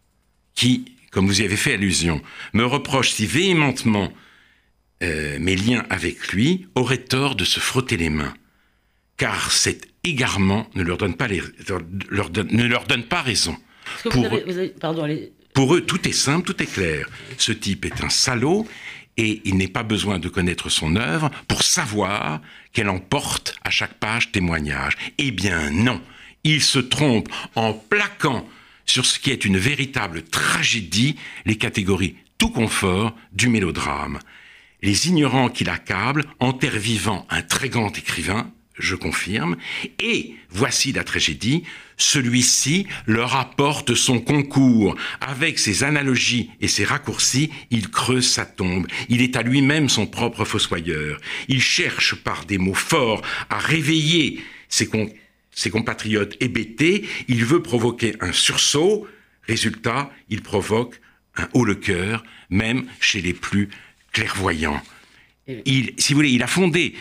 qui 0.54 0.96
comme 1.16 1.26
vous 1.26 1.40
y 1.40 1.44
avez 1.46 1.56
fait 1.56 1.72
allusion, 1.72 2.20
me 2.52 2.66
reproche 2.66 3.08
si 3.08 3.24
véhémentement 3.24 4.12
euh, 5.02 5.38
mes 5.40 5.56
liens 5.56 5.86
avec 5.88 6.28
lui, 6.28 6.66
aurait 6.74 6.98
tort 6.98 7.36
de 7.36 7.44
se 7.46 7.58
frotter 7.58 7.96
les 7.96 8.10
mains, 8.10 8.34
car 9.16 9.50
cet 9.52 9.88
égarement 10.04 10.68
ne 10.74 10.82
leur 10.82 10.98
donne 10.98 11.14
pas, 11.14 11.28
les, 11.28 11.42
leur 12.08 12.30
ne 12.30 12.64
leur 12.64 12.84
donne 12.84 13.04
pas 13.04 13.22
raison. 13.22 13.56
Pour, 14.10 14.28
pardon, 14.80 15.08
pour 15.54 15.74
eux, 15.74 15.80
tout 15.80 16.06
est 16.08 16.12
simple, 16.12 16.46
tout 16.52 16.62
est 16.62 16.72
clair. 16.72 17.08
Ce 17.38 17.52
type 17.52 17.84
est 17.84 18.04
un 18.04 18.08
salaud 18.08 18.66
et 19.16 19.40
il 19.44 19.56
n'est 19.56 19.68
pas 19.68 19.82
besoin 19.82 20.18
de 20.18 20.28
connaître 20.28 20.68
son 20.68 20.96
œuvre 20.96 21.30
pour 21.48 21.62
savoir 21.62 22.40
qu'elle 22.72 22.88
emporte 22.88 23.56
à 23.64 23.70
chaque 23.70 23.94
page 23.94 24.32
témoignage. 24.32 24.96
Eh 25.18 25.30
bien 25.30 25.70
non, 25.70 26.00
il 26.44 26.62
se 26.62 26.78
trompe 26.78 27.28
en 27.54 27.72
plaquant 27.72 28.46
sur 28.84 29.06
ce 29.06 29.18
qui 29.18 29.30
est 29.30 29.44
une 29.44 29.58
véritable 29.58 30.22
tragédie 30.22 31.16
les 31.44 31.56
catégories 31.56 32.16
tout 32.38 32.50
confort 32.50 33.16
du 33.32 33.48
mélodrame. 33.48 34.18
Les 34.82 35.08
ignorants 35.08 35.48
qui 35.48 35.64
l'accablent 35.64 36.26
enterrent 36.38 36.78
vivant 36.78 37.26
un 37.30 37.42
très 37.42 37.68
grand 37.68 37.96
écrivain, 37.96 38.52
je 38.78 38.94
confirme, 38.94 39.56
et 40.00 40.34
voici 40.50 40.92
la 40.92 41.04
tragédie, 41.04 41.64
celui-ci 41.96 42.86
leur 43.06 43.36
apporte 43.36 43.94
son 43.94 44.20
concours. 44.20 44.96
Avec 45.20 45.58
ses 45.58 45.82
analogies 45.82 46.50
et 46.60 46.68
ses 46.68 46.84
raccourcis, 46.84 47.50
il 47.70 47.88
creuse 47.88 48.28
sa 48.28 48.44
tombe. 48.44 48.86
Il 49.08 49.22
est 49.22 49.36
à 49.36 49.42
lui-même 49.42 49.88
son 49.88 50.06
propre 50.06 50.44
fossoyeur. 50.44 51.20
Il 51.48 51.62
cherche 51.62 52.14
par 52.16 52.44
des 52.44 52.58
mots 52.58 52.74
forts 52.74 53.22
à 53.48 53.58
réveiller 53.58 54.40
ses, 54.68 54.88
ses 55.50 55.70
compatriotes 55.70 56.36
hébétés. 56.40 57.06
Il 57.28 57.44
veut 57.44 57.62
provoquer 57.62 58.14
un 58.20 58.32
sursaut. 58.32 59.06
Résultat, 59.44 60.10
il 60.28 60.42
provoque 60.42 61.00
un 61.36 61.48
haut 61.54 61.64
le 61.64 61.74
cœur, 61.74 62.24
même 62.50 62.86
chez 63.00 63.20
les 63.20 63.34
plus 63.34 63.68
clairvoyants. 64.12 64.82
Il, 65.64 65.92
si 65.96 66.12
vous 66.12 66.18
voulez, 66.18 66.32
il 66.32 66.42
a 66.42 66.48
fondé 66.48 66.94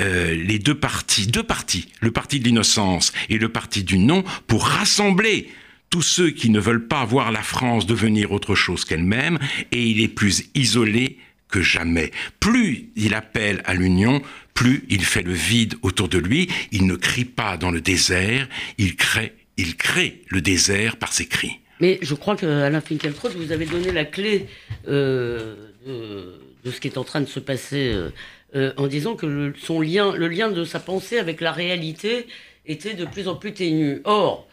euh, 0.00 0.34
les 0.34 0.58
deux 0.58 0.74
partis, 0.74 1.26
deux 1.26 1.42
partis, 1.42 1.88
le 2.00 2.10
parti 2.10 2.40
de 2.40 2.44
l'innocence 2.44 3.12
et 3.28 3.38
le 3.38 3.48
parti 3.48 3.84
du 3.84 3.98
non, 3.98 4.24
pour 4.46 4.66
rassembler 4.66 5.48
tous 5.90 6.02
ceux 6.02 6.30
qui 6.30 6.50
ne 6.50 6.58
veulent 6.58 6.88
pas 6.88 7.04
voir 7.04 7.30
la 7.30 7.42
France 7.42 7.86
devenir 7.86 8.32
autre 8.32 8.56
chose 8.56 8.84
qu'elle-même, 8.84 9.38
et 9.70 9.82
il 9.82 10.00
est 10.00 10.08
plus 10.08 10.44
isolé 10.54 11.18
que 11.48 11.62
jamais. 11.62 12.10
Plus 12.40 12.90
il 12.96 13.14
appelle 13.14 13.62
à 13.64 13.74
l'union, 13.74 14.20
plus 14.54 14.84
il 14.88 15.04
fait 15.04 15.22
le 15.22 15.32
vide 15.32 15.74
autour 15.82 16.08
de 16.08 16.18
lui. 16.18 16.50
Il 16.72 16.86
ne 16.86 16.96
crie 16.96 17.24
pas 17.24 17.56
dans 17.56 17.70
le 17.70 17.80
désert, 17.80 18.48
il 18.78 18.96
crée, 18.96 19.34
il 19.56 19.76
crée 19.76 20.22
le 20.30 20.40
désert 20.40 20.96
par 20.96 21.12
ses 21.12 21.26
cris. 21.26 21.60
Mais 21.78 22.00
je 22.02 22.14
crois 22.14 22.34
qu'Alain 22.34 22.80
Finkielkraut, 22.80 23.30
vous 23.36 23.52
avez 23.52 23.66
donné 23.66 23.92
la 23.92 24.04
clé 24.04 24.46
euh, 24.88 25.54
de, 25.86 26.70
ce 26.70 26.80
qui 26.80 26.88
est 26.88 26.98
en 26.98 27.04
train 27.04 27.20
de 27.20 27.26
se 27.26 27.38
passer 27.40 27.92
euh, 27.92 28.10
euh, 28.54 28.72
en 28.76 28.86
disant 28.86 29.16
que 29.16 29.26
le, 29.26 29.54
son 29.60 29.80
lien, 29.80 30.14
le 30.14 30.28
lien 30.28 30.48
de 30.48 30.64
sa 30.64 30.78
pensée 30.78 31.18
avec 31.18 31.40
la 31.40 31.50
réalité 31.50 32.26
était 32.66 32.94
de 32.94 33.04
plus 33.04 33.26
en 33.26 33.34
plus 33.34 33.52
ténu. 33.52 34.00
Or, 34.04 34.46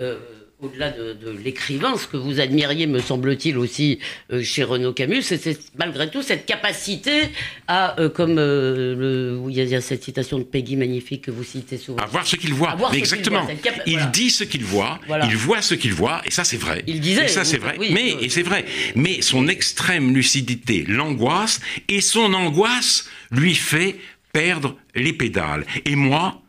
euh, 0.00 0.16
au-delà 0.60 0.90
de, 0.90 1.30
l'écrivain, 1.44 1.96
ce 1.96 2.06
que 2.06 2.16
vous 2.16 2.38
admiriez, 2.38 2.86
me 2.86 3.00
semble-t-il, 3.00 3.58
aussi 3.58 3.98
euh, 4.32 4.42
chez 4.44 4.62
Renaud 4.62 4.92
Camus, 4.92 5.22
c'est 5.22 5.58
malgré 5.76 6.08
tout 6.08 6.22
cette 6.22 6.46
capacité 6.46 7.30
à, 7.66 7.96
comme 8.14 8.36
le, 8.36 9.40
il 9.48 9.54
y, 9.54 9.74
a 9.74 9.80
cette 9.80 10.04
citation 10.04 10.38
de 10.38 10.44
Peggy 10.44 10.76
magnifique 10.76 11.22
que 11.22 11.30
vous 11.32 11.44
citez 11.44 11.78
souvent. 11.78 11.98
À 11.98 12.06
voir 12.06 12.26
ce 12.26 12.36
qu'il 12.36 12.54
voit. 12.54 12.76
exactement. 12.92 13.46
il 13.86 14.10
dit 14.12 14.30
ce 14.30 14.44
qu'il 14.44 14.64
voit, 14.64 15.00
il 15.24 15.36
voit 15.36 15.62
ce 15.62 15.74
qu'il 15.74 15.94
voit, 15.94 16.22
et 16.24 16.30
ça 16.30 16.44
c'est 16.44 16.56
vrai. 16.56 16.84
Il 16.86 17.00
disait. 17.00 17.24
Et 17.24 17.28
ça 17.28 17.44
c'est 17.44 17.58
vrai. 17.58 17.76
mais 17.78 18.16
et 18.20 18.28
c'est 18.28 18.42
vrai. 18.42 18.64
Mais 18.94 19.20
son 19.20 19.48
extrême 19.48 20.14
lucidité 20.14 20.84
l'angoisse, 20.88 21.60
et 21.88 22.00
son 22.00 22.34
angoisse 22.34 23.08
lui 23.30 23.54
fait 23.54 23.96
perdre 24.32 24.76
les 24.94 25.12
pédales. 25.12 25.66
Et 25.84 25.96
moi, 25.96 26.42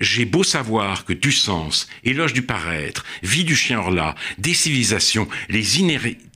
j'ai 0.00 0.24
beau 0.24 0.42
savoir 0.42 1.04
que 1.04 1.12
du 1.12 1.32
sens, 1.32 1.88
éloge 2.04 2.32
du 2.32 2.42
paraître, 2.42 3.04
vie 3.22 3.44
du 3.44 3.54
chien 3.54 3.78
hors 3.78 4.14
des 4.38 4.54
civilisations, 4.54 5.28
les, 5.48 5.62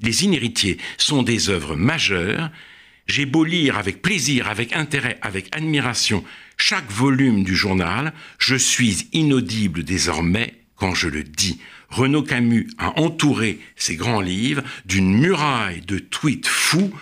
les 0.03 0.25
inhéritiers 0.25 0.79
sont 0.99 1.23
des 1.23 1.49
œuvres 1.49 1.77
majeures, 1.77 2.51
j'ai 3.07 3.27
beau 3.27 3.45
lire 3.45 3.79
avec 3.79 4.03
plaisir, 4.03 4.49
avec 4.49 4.75
intérêt, 4.75 5.19
avec 5.23 5.55
admiration 5.55 6.25
chaque 6.57 6.91
volume 6.91 7.45
du 7.45 7.55
journal, 7.55 8.13
je 8.39 8.57
suis 8.57 9.09
inaudible 9.13 9.83
désormais 9.83 10.55
quand 10.77 10.95
je 10.95 11.09
le 11.09 11.23
dis. 11.23 11.61
Renaud 11.89 12.23
Camus 12.23 12.69
a 12.79 12.99
entouré 13.01 13.61
ses 13.77 13.97
grands 13.97 14.21
livres 14.21 14.63
d'une 14.85 15.15
muraille 15.15 15.83
de 15.83 15.99
tweets 15.99 16.47
fous 16.47 16.93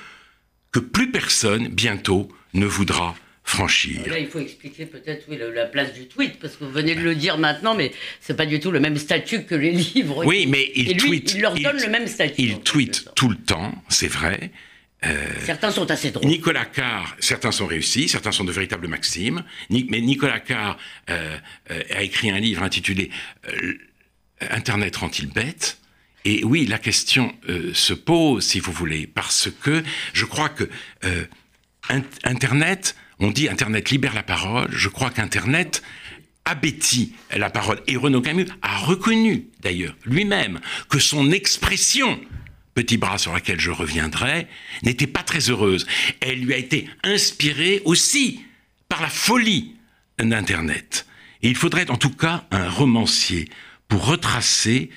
que 0.70 0.80
plus 0.80 1.10
personne, 1.10 1.68
bientôt, 1.68 2.28
ne 2.54 2.66
voudra 2.66 3.14
franchir. 3.44 4.08
Là, 4.08 4.18
il 4.18 4.28
faut 4.28 4.38
expliquer 4.38 4.86
peut-être 4.86 5.26
la 5.28 5.66
place 5.66 5.92
du 5.92 6.06
tweet, 6.06 6.38
parce 6.38 6.56
que 6.56 6.64
vous 6.64 6.70
venez 6.70 6.94
de 6.94 7.00
le 7.00 7.14
dire 7.14 7.38
maintenant, 7.38 7.74
mais 7.74 7.92
c'est 8.20 8.36
pas 8.36 8.46
du 8.46 8.60
tout 8.60 8.70
le 8.70 8.80
même 8.80 8.96
statut 8.96 9.44
que 9.44 9.54
les 9.54 9.70
livres. 9.94 10.24
Oui, 10.24 10.46
mais 10.46 10.70
il 10.74 10.96
tweet. 10.96 11.34
Il 11.34 11.40
leur 11.42 11.54
donne 11.54 11.80
le 11.80 11.88
même 11.88 12.06
statut. 12.06 12.34
Il 12.38 12.60
tweet 12.60 13.08
tout 13.14 13.28
le 13.28 13.36
temps, 13.36 13.74
c'est 13.88 14.08
vrai. 14.08 14.50
Euh, 15.04 15.26
certains 15.44 15.72
sont 15.72 15.90
assez 15.90 16.12
drôles. 16.12 16.28
Nicolas 16.28 16.64
Carr, 16.64 17.16
certains 17.18 17.50
sont 17.50 17.66
réussis, 17.66 18.08
certains 18.08 18.30
sont 18.30 18.44
de 18.44 18.52
véritables 18.52 18.86
maximes. 18.86 19.42
mais 19.68 20.00
Nicolas 20.00 20.38
Carr 20.38 20.78
euh, 21.10 21.36
euh, 21.70 21.82
a 21.90 22.02
écrit 22.02 22.30
un 22.30 22.38
livre 22.38 22.62
intitulé 22.62 23.10
Internet 24.50 24.96
rend-il 24.96 25.28
bête? 25.28 25.78
Et 26.24 26.44
oui, 26.44 26.66
la 26.66 26.78
question 26.78 27.34
se 27.72 27.94
pose, 27.94 28.44
si 28.44 28.60
vous 28.60 28.72
voulez, 28.72 29.08
parce 29.08 29.48
que 29.62 29.82
je 30.12 30.24
crois 30.24 30.48
que 30.48 30.68
Internet, 31.88 32.96
on 33.18 33.30
dit 33.30 33.48
Internet 33.48 33.90
libère 33.90 34.14
la 34.14 34.22
parole, 34.22 34.70
je 34.72 34.88
crois 34.88 35.10
qu'Internet 35.10 35.82
abétit 36.44 37.14
la 37.36 37.50
parole. 37.50 37.80
Et 37.86 37.96
Renaud 37.96 38.20
Camus 38.20 38.46
a 38.62 38.78
reconnu, 38.78 39.48
d'ailleurs, 39.60 39.96
lui-même, 40.04 40.60
que 40.88 40.98
son 40.98 41.30
expression, 41.30 42.20
petit 42.74 42.96
bras 42.96 43.18
sur 43.18 43.32
laquelle 43.32 43.60
je 43.60 43.70
reviendrai, 43.70 44.46
n'était 44.82 45.06
pas 45.06 45.22
très 45.22 45.50
heureuse. 45.50 45.86
Elle 46.20 46.40
lui 46.40 46.54
a 46.54 46.58
été 46.58 46.88
inspirée 47.04 47.82
aussi 47.84 48.44
par 48.88 49.02
la 49.02 49.08
folie 49.08 49.76
d'Internet. 50.18 51.06
Et 51.42 51.48
il 51.48 51.56
faudrait 51.56 51.90
en 51.90 51.96
tout 51.96 52.14
cas 52.14 52.44
un 52.50 52.68
romancier 52.68 53.48
pour 53.88 54.06
retracer 54.06 54.90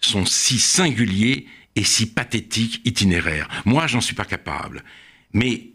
son 0.00 0.24
si 0.24 0.58
singulier 0.58 1.46
et 1.74 1.84
si 1.84 2.06
pathétique 2.06 2.80
itinéraire. 2.84 3.48
Moi, 3.64 3.86
j'en 3.86 4.00
suis 4.00 4.14
pas 4.14 4.24
capable. 4.24 4.84
Mais 5.32 5.70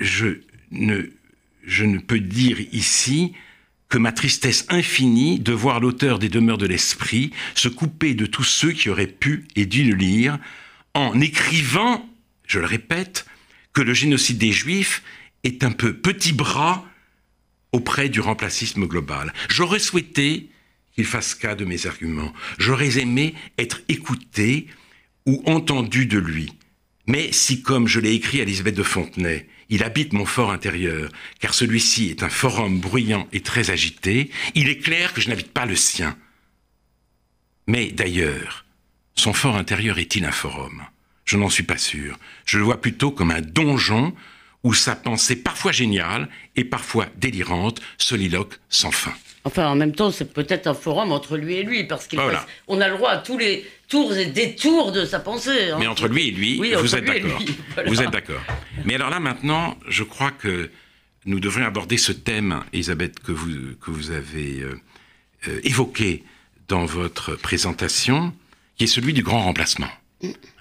je 0.00 0.38
ne, 0.70 1.98
peux 1.98 2.20
dire 2.20 2.58
ici 2.72 3.32
que 3.88 3.98
ma 3.98 4.12
tristesse 4.12 4.66
infinie 4.68 5.38
de 5.38 5.52
voir 5.52 5.80
l'auteur 5.80 6.18
des 6.18 6.28
demeures 6.28 6.58
de 6.58 6.66
l'esprit 6.66 7.30
se 7.54 7.68
couper 7.68 8.14
de 8.14 8.26
tous 8.26 8.44
ceux 8.44 8.72
qui 8.72 8.88
auraient 8.88 9.06
pu 9.06 9.46
et 9.54 9.66
dû 9.66 9.84
le 9.84 9.94
lire 9.94 10.38
en 10.94 11.20
écrivant, 11.20 12.08
je 12.46 12.58
le 12.58 12.66
répète, 12.66 13.26
que 13.72 13.82
le 13.82 13.94
génocide 13.94 14.38
des 14.38 14.52
Juifs 14.52 15.02
est 15.44 15.62
un 15.62 15.70
peu 15.70 15.94
petit 15.94 16.32
bras 16.32 16.84
auprès 17.72 18.08
du 18.08 18.20
remplacisme 18.20 18.86
global. 18.86 19.32
J'aurais 19.48 19.78
souhaité 19.78 20.48
qu'il 20.94 21.04
fasse 21.04 21.34
cas 21.34 21.54
de 21.54 21.66
mes 21.66 21.86
arguments. 21.86 22.32
J'aurais 22.58 22.98
aimé 22.98 23.34
être 23.58 23.82
écouté 23.88 24.66
ou 25.26 25.42
entendu 25.44 26.06
de 26.06 26.18
lui. 26.18 26.52
Mais 27.06 27.30
si, 27.32 27.62
comme 27.62 27.86
je 27.86 28.00
l'ai 28.00 28.14
écrit 28.14 28.40
à 28.40 28.44
Elisabeth 28.44 28.74
de 28.74 28.82
Fontenay, 28.82 29.46
il 29.68 29.82
habite 29.82 30.12
mon 30.12 30.26
fort 30.26 30.52
intérieur, 30.52 31.10
car 31.40 31.54
celui-ci 31.54 32.08
est 32.10 32.22
un 32.22 32.28
forum 32.28 32.78
bruyant 32.78 33.28
et 33.32 33.40
très 33.40 33.70
agité, 33.70 34.30
il 34.54 34.68
est 34.68 34.78
clair 34.78 35.12
que 35.12 35.20
je 35.20 35.28
n'habite 35.28 35.52
pas 35.52 35.66
le 35.66 35.76
sien. 35.76 36.16
Mais 37.66 37.90
d'ailleurs, 37.90 38.64
son 39.14 39.32
fort 39.32 39.56
intérieur 39.56 39.98
est-il 39.98 40.24
un 40.24 40.32
forum? 40.32 40.84
Je 41.24 41.36
n'en 41.36 41.50
suis 41.50 41.64
pas 41.64 41.78
sûr. 41.78 42.18
Je 42.44 42.58
le 42.58 42.64
vois 42.64 42.80
plutôt 42.80 43.10
comme 43.10 43.32
un 43.32 43.40
donjon 43.40 44.14
où 44.62 44.74
sa 44.74 44.94
pensée 44.94 45.36
parfois 45.36 45.72
géniale 45.72 46.28
et 46.54 46.64
parfois 46.64 47.06
délirante 47.16 47.80
soliloque 47.98 48.58
sans 48.68 48.92
fin. 48.92 49.14
Enfin, 49.46 49.68
en 49.68 49.76
même 49.76 49.94
temps, 49.94 50.10
c'est 50.10 50.32
peut-être 50.32 50.66
un 50.66 50.74
forum 50.74 51.12
entre 51.12 51.36
lui 51.36 51.54
et 51.54 51.62
lui, 51.62 51.84
parce 51.84 52.08
qu'on 52.08 52.80
a 52.80 52.88
le 52.88 52.96
droit 52.96 53.10
à 53.10 53.18
tous 53.18 53.38
les 53.38 53.64
tours 53.88 54.12
et 54.12 54.26
détours 54.26 54.90
de 54.90 55.04
sa 55.04 55.20
pensée. 55.20 55.70
Hein. 55.70 55.76
Mais 55.78 55.86
entre 55.86 56.08
lui 56.08 56.26
et 56.26 56.30
lui, 56.32 56.74
vous, 56.74 56.96
êtes 56.96 57.04
d'accord. 57.04 57.40
vous 57.86 58.02
êtes 58.02 58.10
d'accord. 58.10 58.40
Mais 58.84 58.96
alors 58.96 59.08
là, 59.08 59.20
maintenant, 59.20 59.78
je 59.86 60.02
crois 60.02 60.32
que 60.32 60.68
nous 61.26 61.38
devrions 61.38 61.64
aborder 61.64 61.96
ce 61.96 62.10
thème, 62.10 62.64
Elisabeth, 62.72 63.20
que 63.20 63.30
vous, 63.30 63.76
que 63.80 63.92
vous 63.92 64.10
avez 64.10 64.62
euh, 64.62 64.80
euh, 65.46 65.60
évoqué 65.62 66.24
dans 66.66 66.84
votre 66.84 67.36
présentation, 67.36 68.32
qui 68.76 68.84
est 68.84 68.88
celui 68.88 69.12
du 69.12 69.22
grand 69.22 69.44
remplacement. 69.44 69.90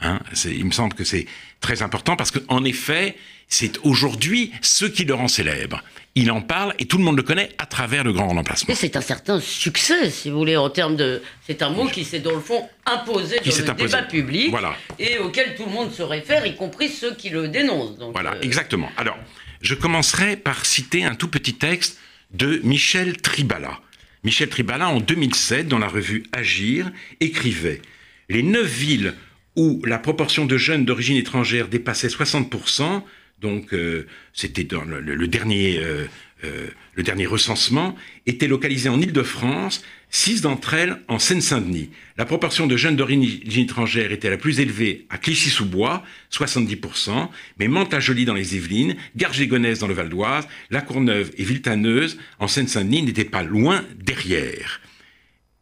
Hein, 0.02 0.20
il 0.46 0.66
me 0.66 0.72
semble 0.72 0.94
que 0.94 1.04
c'est 1.04 1.26
très 1.62 1.82
important 1.82 2.16
parce 2.16 2.32
qu'en 2.32 2.64
effet, 2.66 3.16
c'est 3.48 3.78
aujourd'hui 3.84 4.52
ce 4.62 4.86
qui 4.86 5.06
le 5.06 5.14
rend 5.14 5.28
célèbre. 5.28 5.82
Il 6.16 6.32
en 6.32 6.42
parle 6.42 6.74
et 6.80 6.86
tout 6.86 6.98
le 6.98 7.04
monde 7.04 7.18
le 7.18 7.24
connaît 7.24 7.50
à 7.58 7.66
travers 7.66 8.04
le 8.04 8.14
grand 8.14 8.28
remplacement. 8.28 8.74
c'est 8.74 8.96
un 8.96 9.02
certain 9.02 9.40
succès, 9.40 10.10
si 10.10 10.30
vous 10.30 10.38
voulez, 10.38 10.56
en 10.56 10.70
termes 10.70 10.96
de. 10.96 11.22
C'est 11.46 11.62
un 11.62 11.70
mot 11.70 11.88
qui 11.88 12.06
s'est, 12.06 12.20
dans 12.20 12.34
le 12.34 12.40
fond, 12.40 12.68
imposé 12.86 13.40
dans 13.40 13.74
le 13.74 13.74
débat 13.74 14.04
public 14.04 14.50
voilà. 14.50 14.76
et 14.98 15.18
auquel 15.20 15.56
tout 15.56 15.66
le 15.66 15.72
monde 15.72 15.92
se 15.92 16.04
réfère, 16.04 16.46
y 16.46 16.56
compris 16.56 16.90
ceux 16.90 17.16
qui 17.16 17.30
le 17.30 17.48
dénoncent. 17.50 17.98
voilà, 18.14 18.34
euh, 18.34 18.42
exactement. 18.42 18.90
Alors, 18.98 19.18
je 19.62 19.74
commencerai 19.74 20.38
par 20.38 20.66
citer 20.66 21.04
un 21.04 21.16
tout 21.16 21.28
petit 21.28 21.56
texte 21.56 22.00
de 22.34 22.62
Michel 22.64 23.18
Tribala. 23.18 23.80
Michel 24.24 24.50
Tribala, 24.50 24.90
en 24.90 25.00
2007, 25.00 25.68
dans 25.68 25.80
la 25.80 25.88
revue 25.88 26.24
Agir, 26.32 26.92
écrivait 27.20 27.82
Les 28.30 28.42
neuf 28.42 28.68
villes 28.68 29.14
où 29.56 29.82
la 29.86 30.00
proportion 30.00 30.46
de 30.46 30.58
jeunes 30.58 30.86
d'origine 30.86 31.18
étrangère 31.18 31.68
dépassait 31.68 32.08
60%, 32.08 33.04
donc 33.42 33.74
euh, 33.74 34.08
c'était 34.34 34.64
dans 34.64 34.84
le, 34.84 35.28
dernier, 35.28 35.80
euh, 35.80 36.06
euh, 36.44 36.68
dernier 36.98 37.26
recensement, 37.26 37.96
étaient 38.26 38.48
localisées 38.48 38.90
en 38.90 39.00
Île-de-France, 39.00 39.84
six 40.10 40.42
d'entre 40.42 40.74
elles 40.74 41.02
en 41.08 41.20
Seine-Saint-Denis. 41.20 41.90
La 42.18 42.26
proportion 42.26 42.68
de 42.68 42.78
jeunes 42.78 42.96
d'origine 42.96 43.64
étrangère 43.64 44.12
était 44.12 44.30
la 44.30 44.38
plus 44.38 44.60
élevée 44.60 45.06
à 45.10 45.18
Clichy-sous-Bois, 45.18 46.04
70%, 46.32 47.30
mais 47.60 47.68
Mantes-la-Jolie 47.68 48.26
dans 48.26 48.34
les 48.34 48.56
Yvelines, 48.56 48.96
Garges-les-Gonesse 49.16 49.80
dans 49.80 49.88
le 49.88 49.94
Val 49.94 50.10
d'Oise, 50.10 50.48
La 50.70 50.82
Courneuve 50.82 51.32
et 51.38 51.44
Villetaneuse 51.44 52.18
en 52.40 52.48
Seine-Saint-Denis 52.48 53.04
n'étaient 53.04 53.26
pas 53.26 53.44
loin 53.44 53.84
derrière. 53.98 54.82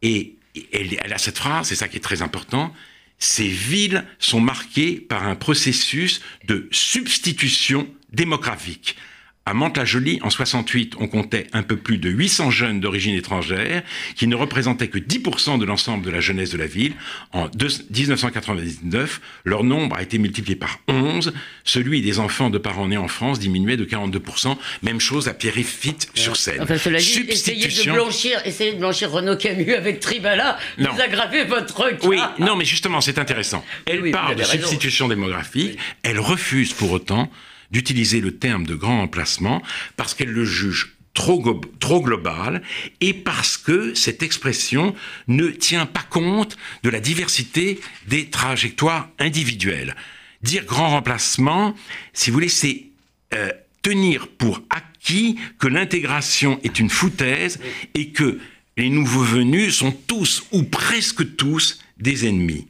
Et 0.02 0.36
elle 0.72 1.12
a 1.12 1.18
cette 1.18 1.38
phrase, 1.38 1.68
c'est 1.68 1.74
ça 1.74 1.88
qui 1.88 1.96
est 1.96 2.00
très 2.00 2.22
important, 2.22 2.72
ces 3.18 3.48
villes 3.48 4.04
sont 4.18 4.40
marquées 4.40 4.96
par 4.96 5.26
un 5.26 5.36
processus 5.36 6.20
de 6.44 6.68
substitution 6.70 7.88
démographique. 8.12 8.96
À 9.46 9.52
Mantes-la-Jolie, 9.52 10.20
en 10.22 10.30
68, 10.30 10.94
on 11.00 11.06
comptait 11.06 11.48
un 11.52 11.62
peu 11.62 11.76
plus 11.76 11.98
de 11.98 12.08
800 12.08 12.50
jeunes 12.50 12.80
d'origine 12.80 13.14
étrangère 13.14 13.82
qui 14.16 14.26
ne 14.26 14.34
représentaient 14.34 14.88
que 14.88 14.98
10% 14.98 15.58
de 15.58 15.66
l'ensemble 15.66 16.02
de 16.02 16.10
la 16.10 16.20
jeunesse 16.20 16.48
de 16.50 16.56
la 16.56 16.66
ville. 16.66 16.94
En 17.32 17.50
1999, 17.50 19.20
leur 19.44 19.62
nombre 19.62 19.96
a 19.96 20.02
été 20.02 20.16
multiplié 20.16 20.56
par 20.56 20.80
11. 20.88 21.34
Celui 21.62 22.00
des 22.00 22.20
enfants 22.20 22.48
de 22.48 22.56
parents 22.56 22.88
nés 22.88 22.96
en 22.96 23.06
France 23.06 23.38
diminuait 23.38 23.76
de 23.76 23.84
42%. 23.84 24.56
Même 24.82 24.98
chose 24.98 25.28
à 25.28 25.34
Pierre-Fitte 25.34 26.08
sur 26.14 26.36
Seine. 26.36 26.62
Enfin, 26.62 26.78
cela 26.78 26.98
dit, 26.98 27.26
essayez 27.28 27.66
de 27.66 27.92
blanchir, 27.92 28.40
essayez 28.46 28.72
de 28.72 28.78
blanchir 28.78 29.10
Renaud 29.10 29.36
Camus 29.36 29.74
avec 29.74 30.00
Tribala, 30.00 30.56
vous 30.78 31.00
aggravez 31.00 31.44
votre 31.44 31.90
cas. 31.90 32.08
Oui, 32.08 32.18
non, 32.38 32.56
mais 32.56 32.64
justement, 32.64 33.02
c'est 33.02 33.18
intéressant. 33.18 33.62
Elle 33.84 34.10
parle 34.10 34.36
de 34.36 34.42
substitution 34.42 35.06
démographique. 35.06 35.78
Elle 36.02 36.18
refuse 36.18 36.72
pour 36.72 36.92
autant 36.92 37.30
d'utiliser 37.74 38.20
le 38.20 38.38
terme 38.38 38.64
de 38.64 38.76
grand 38.76 39.02
emplacement 39.02 39.60
parce 39.96 40.14
qu'elle 40.14 40.30
le 40.30 40.44
juge 40.44 40.94
trop, 41.12 41.60
trop 41.80 42.00
global 42.00 42.62
et 43.00 43.12
parce 43.12 43.56
que 43.56 43.94
cette 43.94 44.22
expression 44.22 44.94
ne 45.26 45.48
tient 45.48 45.84
pas 45.84 46.04
compte 46.08 46.56
de 46.84 46.90
la 46.90 47.00
diversité 47.00 47.80
des 48.06 48.30
trajectoires 48.30 49.10
individuelles. 49.18 49.96
Dire 50.42 50.64
grand 50.64 50.90
remplacement, 50.90 51.74
si 52.12 52.30
vous 52.30 52.34
voulez, 52.34 52.48
c'est 52.48 52.86
euh, 53.34 53.50
tenir 53.82 54.28
pour 54.28 54.62
acquis 54.70 55.36
que 55.58 55.66
l'intégration 55.66 56.60
est 56.62 56.78
une 56.78 56.90
foutaise 56.90 57.58
et 57.94 58.10
que 58.10 58.38
les 58.76 58.88
nouveaux 58.88 59.24
venus 59.24 59.74
sont 59.74 59.92
tous 59.92 60.44
ou 60.52 60.62
presque 60.62 61.36
tous 61.36 61.80
des 61.98 62.28
ennemis. 62.28 62.68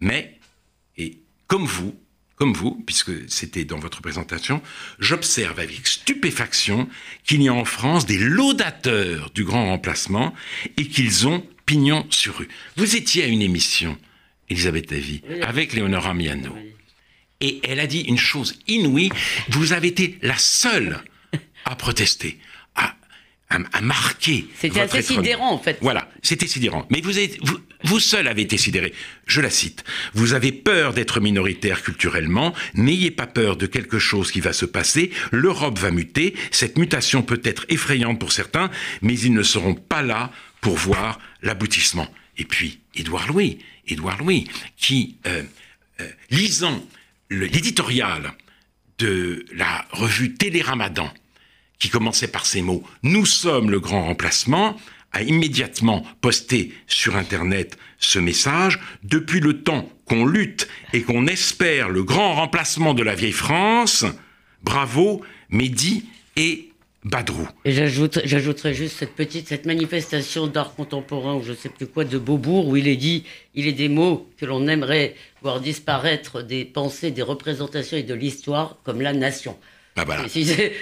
Mais, 0.00 0.38
et 0.96 1.18
comme 1.46 1.66
vous, 1.66 1.94
comme 2.40 2.54
vous, 2.54 2.82
puisque 2.86 3.12
c'était 3.28 3.66
dans 3.66 3.78
votre 3.78 4.00
présentation, 4.00 4.62
j'observe 4.98 5.60
avec 5.60 5.86
stupéfaction 5.86 6.88
qu'il 7.22 7.42
y 7.42 7.48
a 7.48 7.52
en 7.52 7.66
France 7.66 8.06
des 8.06 8.16
laudateurs 8.16 9.30
du 9.34 9.44
grand 9.44 9.66
remplacement 9.66 10.32
et 10.78 10.86
qu'ils 10.86 11.28
ont 11.28 11.46
pignon 11.66 12.06
sur 12.08 12.38
rue. 12.38 12.48
Vous 12.78 12.96
étiez 12.96 13.24
à 13.24 13.26
une 13.26 13.42
émission, 13.42 13.98
Elisabeth 14.48 14.88
Davy, 14.88 15.20
avec 15.42 15.74
Léonora 15.74 16.14
Miano. 16.14 16.56
Et 17.42 17.60
elle 17.62 17.78
a 17.78 17.86
dit 17.86 18.00
une 18.00 18.16
chose 18.16 18.58
inouïe, 18.66 19.10
vous 19.50 19.74
avez 19.74 19.88
été 19.88 20.18
la 20.22 20.38
seule 20.38 21.04
à 21.66 21.76
protester 21.76 22.38
à, 23.50 23.80
marquer. 23.82 24.46
C'était 24.56 24.80
assez 24.80 25.02
sidérant, 25.02 25.52
en 25.52 25.58
fait. 25.58 25.78
Voilà, 25.80 26.08
c'était 26.22 26.46
sidérant. 26.46 26.86
Mais 26.88 27.00
vous, 27.00 27.18
êtes, 27.18 27.36
vous, 27.44 27.58
vous 27.84 28.00
seul 28.00 28.28
avez 28.28 28.42
été. 28.42 28.56
Je 29.26 29.40
la 29.40 29.50
cite. 29.50 29.84
Vous 30.14 30.34
avez 30.34 30.52
peur 30.52 30.92
d'être 30.92 31.20
minoritaire 31.20 31.82
culturellement. 31.82 32.54
N'ayez 32.74 33.10
pas 33.10 33.26
peur 33.26 33.56
de 33.56 33.66
quelque 33.66 33.98
chose 33.98 34.30
qui 34.30 34.40
va 34.40 34.52
se 34.52 34.66
passer. 34.66 35.10
L'Europe 35.32 35.78
va 35.78 35.90
muter. 35.90 36.34
Cette 36.50 36.78
mutation 36.78 37.22
peut 37.22 37.40
être 37.44 37.64
effrayante 37.68 38.18
pour 38.18 38.32
certains, 38.32 38.70
mais 39.02 39.18
ils 39.18 39.32
ne 39.32 39.42
seront 39.42 39.74
pas 39.74 40.02
là 40.02 40.30
pour 40.60 40.76
voir 40.76 41.18
l'aboutissement. 41.42 42.08
Et 42.36 42.44
puis, 42.44 42.80
Édouard 42.94 43.28
Louis, 43.28 43.58
Édouard 43.86 44.18
Louis, 44.18 44.46
qui, 44.76 45.16
euh, 45.26 45.42
euh, 46.00 46.08
lisant 46.30 46.84
l'éditorial 47.30 48.32
de 48.98 49.44
la 49.54 49.86
revue 49.92 50.34
Téléramadan, 50.34 51.12
qui 51.78 51.88
commençait 51.88 52.28
par 52.28 52.46
ces 52.46 52.60
mots⁇ 52.60 52.84
Nous 53.02 53.24
sommes 53.26 53.70
le 53.70 53.80
grand 53.80 54.04
remplacement⁇ 54.04 54.72
a 55.12 55.22
immédiatement 55.22 56.04
posté 56.20 56.72
sur 56.86 57.16
Internet 57.16 57.76
ce 57.98 58.18
message. 58.18 58.80
Depuis 59.02 59.40
le 59.40 59.62
temps 59.62 59.88
qu'on 60.04 60.24
lutte 60.24 60.68
et 60.92 61.02
qu'on 61.02 61.26
espère 61.26 61.88
le 61.88 62.02
grand 62.02 62.34
remplacement 62.34 62.94
de 62.94 63.02
la 63.02 63.14
vieille 63.14 63.32
France, 63.32 64.04
bravo 64.62 65.22
Mehdi 65.50 66.04
et 66.36 66.70
Badrou. 67.04 67.48
Et 67.64 67.72
j'ajouterais 67.72 68.74
juste 68.74 68.98
cette 68.98 69.14
petite, 69.14 69.48
cette 69.48 69.64
manifestation 69.64 70.46
d'art 70.46 70.74
contemporain, 70.74 71.34
ou 71.34 71.42
je 71.42 71.52
ne 71.52 71.56
sais 71.56 71.70
plus 71.70 71.86
quoi, 71.86 72.04
de 72.04 72.18
Beaubourg, 72.18 72.68
où 72.68 72.76
il 72.76 72.88
est 72.88 72.96
dit, 72.96 73.24
il 73.54 73.66
est 73.66 73.72
des 73.72 73.88
mots 73.88 74.28
que 74.36 74.44
l'on 74.44 74.68
aimerait 74.68 75.14
voir 75.40 75.60
disparaître 75.60 76.42
des 76.42 76.66
pensées, 76.66 77.10
des 77.10 77.22
représentations 77.22 77.96
et 77.96 78.02
de 78.02 78.12
l'histoire, 78.12 78.76
comme 78.84 79.00
la 79.00 79.14
nation. 79.14 79.56
Ah, 79.96 80.04
voilà. 80.04 80.28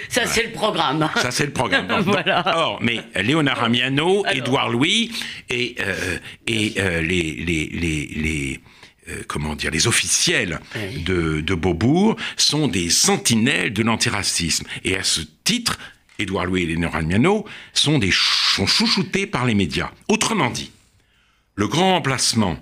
Ça, 0.09 0.27
c'est 0.27 0.45
le 0.45 0.53
programme. 0.53 1.09
Ça, 1.17 1.31
c'est 1.31 1.47
le 1.47 1.53
programme. 1.53 1.89
Or, 2.47 2.79
mais 2.83 3.01
Léonard 3.17 3.65
Amiano, 3.65 4.25
Édouard 4.27 4.69
Louis 4.69 5.11
et, 5.49 5.77
euh, 5.81 6.19
et 6.47 6.75
euh, 6.79 7.01
les, 7.01 7.35
les, 7.35 7.67
les, 7.67 8.61
euh, 9.09 9.23
comment 9.27 9.55
dire, 9.55 9.71
les 9.71 9.87
officiels 9.87 10.61
de, 11.05 11.41
de, 11.41 11.55
Beaubourg 11.55 12.17
sont 12.37 12.69
des 12.69 12.91
sentinelles 12.91 13.73
de 13.73 13.83
l'antiracisme. 13.83 14.67
Et 14.85 14.97
à 14.97 15.03
ce 15.03 15.23
titre, 15.43 15.79
Édouard 16.19 16.45
Louis 16.45 16.63
et 16.63 16.67
Léonard 16.67 16.97
Amiano 16.97 17.45
sont, 17.73 17.99
des, 17.99 18.13
sont 18.13 18.67
chouchoutés 18.67 19.27
par 19.27 19.47
les 19.47 19.55
médias. 19.55 19.91
Autrement 20.09 20.51
dit, 20.51 20.71
le 21.55 21.67
grand 21.67 21.97
emplacement 21.97 22.57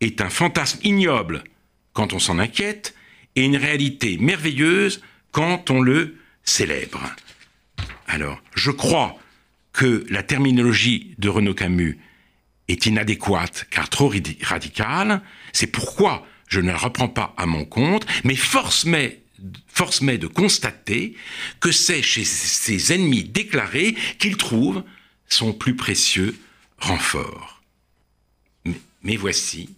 est 0.00 0.20
un 0.20 0.30
fantasme 0.30 0.80
ignoble 0.82 1.44
quand 1.92 2.12
on 2.12 2.18
s'en 2.18 2.38
inquiète 2.38 2.94
et 3.34 3.44
une 3.44 3.56
réalité 3.56 4.18
merveilleuse 4.18 5.00
quand 5.36 5.70
on 5.70 5.82
le 5.82 6.16
célèbre. 6.44 7.02
Alors, 8.06 8.42
je 8.54 8.70
crois 8.70 9.18
que 9.74 10.06
la 10.08 10.22
terminologie 10.22 11.14
de 11.18 11.28
Renaud 11.28 11.52
Camus 11.52 11.98
est 12.68 12.86
inadéquate 12.86 13.66
car 13.70 13.90
trop 13.90 14.10
radicale. 14.40 15.20
C'est 15.52 15.66
pourquoi 15.66 16.26
je 16.48 16.60
ne 16.60 16.68
la 16.68 16.78
reprends 16.78 17.10
pas 17.10 17.34
à 17.36 17.44
mon 17.44 17.66
compte, 17.66 18.06
mais 18.24 18.34
force 18.34 18.86
m'est 18.86 19.20
de 19.38 20.26
constater 20.26 21.14
que 21.60 21.70
c'est 21.70 22.00
chez 22.00 22.24
ses 22.24 22.94
ennemis 22.94 23.24
déclarés 23.24 23.94
qu'il 24.18 24.38
trouve 24.38 24.84
son 25.28 25.52
plus 25.52 25.76
précieux 25.76 26.34
renfort. 26.78 27.62
mais 29.02 29.16
voici 29.16 29.68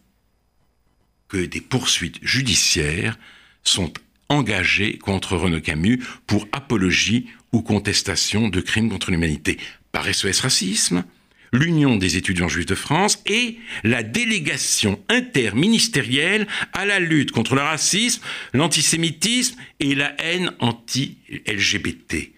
que 1.26 1.44
des 1.44 1.60
poursuites 1.60 2.20
judiciaires 2.22 3.18
sont 3.64 3.92
engagé 4.28 4.98
contre 4.98 5.36
Renaud 5.36 5.60
Camus 5.60 6.00
pour 6.26 6.46
apologie 6.52 7.26
ou 7.52 7.62
contestation 7.62 8.48
de 8.48 8.60
crimes 8.60 8.90
contre 8.90 9.10
l'humanité 9.10 9.58
par 9.92 10.12
SOS 10.12 10.40
Racisme, 10.40 11.04
l'Union 11.52 11.96
des 11.96 12.16
étudiants 12.16 12.48
juifs 12.48 12.66
de 12.66 12.74
France 12.74 13.22
et 13.26 13.56
la 13.84 14.02
délégation 14.02 15.02
interministérielle 15.08 16.46
à 16.72 16.84
la 16.84 16.98
lutte 16.98 17.32
contre 17.32 17.54
le 17.54 17.62
racisme, 17.62 18.22
l'antisémitisme 18.52 19.56
et 19.80 19.94
la 19.94 20.14
haine 20.20 20.52
anti-LGBT. 20.60 22.32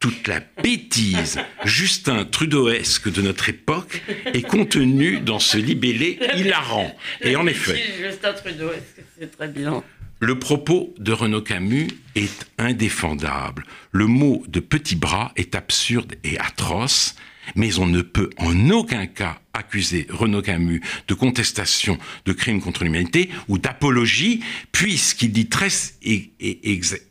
Toute 0.00 0.28
la 0.28 0.40
bêtise 0.62 1.38
Justin 1.64 2.26
Trudeauesque 2.26 3.10
de 3.10 3.22
notre 3.22 3.48
époque 3.48 4.02
est 4.34 4.42
contenue 4.42 5.20
dans 5.20 5.38
ce 5.38 5.56
libellé 5.56 6.18
hilarant. 6.36 6.94
Et 7.22 7.36
en 7.36 7.46
effet. 7.46 7.82
Justin 7.98 8.34
Trudeauesque, 8.34 9.00
c'est 9.18 9.30
très 9.30 9.48
bien. 9.48 9.82
Le 10.20 10.38
propos 10.38 10.94
de 10.98 11.12
Renaud 11.12 11.42
Camus 11.42 11.88
est 12.14 12.46
indéfendable. 12.56 13.64
Le 13.92 14.06
mot 14.06 14.42
de 14.48 14.60
petit 14.60 14.96
bras 14.96 15.32
est 15.36 15.54
absurde 15.54 16.14
et 16.22 16.38
atroce, 16.38 17.16
mais 17.56 17.78
on 17.78 17.86
ne 17.86 18.00
peut 18.00 18.30
en 18.38 18.70
aucun 18.70 19.06
cas 19.06 19.40
accuser 19.52 20.06
Renaud 20.08 20.40
Camus 20.40 20.80
de 21.08 21.14
contestation 21.14 21.98
de 22.24 22.32
crimes 22.32 22.60
contre 22.60 22.84
l'humanité 22.84 23.28
ou 23.48 23.58
d'apologie, 23.58 24.42
puisqu'il 24.72 25.32
dit 25.32 25.48
très 25.48 25.68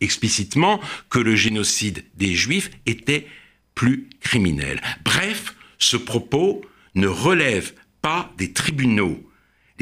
explicitement 0.01 0.79
que 1.09 1.19
le 1.19 1.35
génocide 1.35 2.03
des 2.15 2.33
Juifs 2.33 2.71
était 2.85 3.27
plus 3.75 4.09
criminel. 4.21 4.81
Bref, 5.03 5.55
ce 5.77 5.97
propos 5.97 6.61
ne 6.95 7.07
relève 7.07 7.73
pas 8.01 8.33
des 8.37 8.53
tribunaux. 8.53 9.21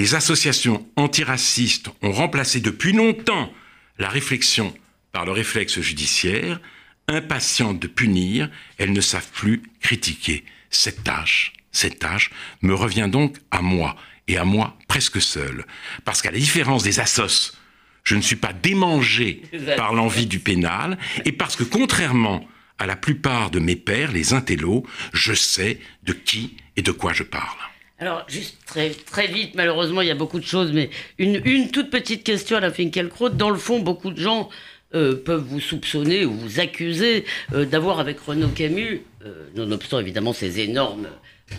Les 0.01 0.15
associations 0.15 0.83
antiracistes 0.95 1.89
ont 2.01 2.11
remplacé 2.11 2.59
depuis 2.59 2.91
longtemps 2.91 3.53
la 3.99 4.09
réflexion 4.09 4.73
par 5.11 5.25
le 5.25 5.31
réflexe 5.31 5.79
judiciaire. 5.79 6.59
Impatientes 7.07 7.79
de 7.79 7.85
punir, 7.85 8.49
elles 8.79 8.93
ne 8.93 8.99
savent 8.99 9.29
plus 9.31 9.61
critiquer. 9.79 10.43
Cette 10.71 11.03
tâche, 11.03 11.53
cette 11.71 11.99
tâche 11.99 12.31
me 12.63 12.73
revient 12.73 13.09
donc 13.11 13.37
à 13.51 13.61
moi, 13.61 13.95
et 14.27 14.37
à 14.37 14.43
moi 14.43 14.75
presque 14.87 15.21
seul. 15.21 15.67
Parce 16.03 16.23
qu'à 16.23 16.31
la 16.31 16.39
différence 16.39 16.81
des 16.81 16.99
assos, 16.99 17.55
je 18.03 18.15
ne 18.15 18.21
suis 18.21 18.37
pas 18.37 18.53
démangé 18.53 19.43
par 19.77 19.93
l'envie 19.93 20.25
du 20.25 20.39
pénal, 20.39 20.97
et 21.25 21.31
parce 21.31 21.55
que 21.55 21.63
contrairement 21.63 22.49
à 22.79 22.87
la 22.87 22.95
plupart 22.95 23.51
de 23.51 23.59
mes 23.59 23.75
pères, 23.75 24.11
les 24.11 24.33
intellos, 24.33 24.83
je 25.13 25.35
sais 25.35 25.79
de 26.01 26.13
qui 26.13 26.57
et 26.75 26.81
de 26.81 26.91
quoi 26.91 27.13
je 27.13 27.21
parle. 27.21 27.70
Alors, 28.01 28.25
juste 28.27 28.57
très, 28.65 28.89
très 28.89 29.27
vite, 29.27 29.53
malheureusement, 29.53 30.01
il 30.01 30.07
y 30.07 30.11
a 30.11 30.15
beaucoup 30.15 30.39
de 30.39 30.45
choses, 30.45 30.71
mais 30.71 30.89
une, 31.19 31.39
une 31.45 31.69
toute 31.69 31.91
petite 31.91 32.23
question 32.23 32.57
à 32.57 32.59
la 32.59 32.71
Finkielkraut. 32.71 33.29
Dans 33.29 33.51
le 33.51 33.59
fond, 33.59 33.77
beaucoup 33.77 34.09
de 34.09 34.17
gens 34.17 34.49
euh, 34.95 35.15
peuvent 35.15 35.43
vous 35.43 35.59
soupçonner 35.59 36.25
ou 36.25 36.33
vous 36.33 36.59
accuser 36.59 37.25
euh, 37.53 37.63
d'avoir 37.63 37.99
avec 37.99 38.19
Renaud 38.19 38.47
Camus, 38.47 39.03
euh, 39.23 39.45
nonobstant 39.55 39.99
évidemment 39.99 40.33
ces 40.33 40.61
énormes 40.61 41.09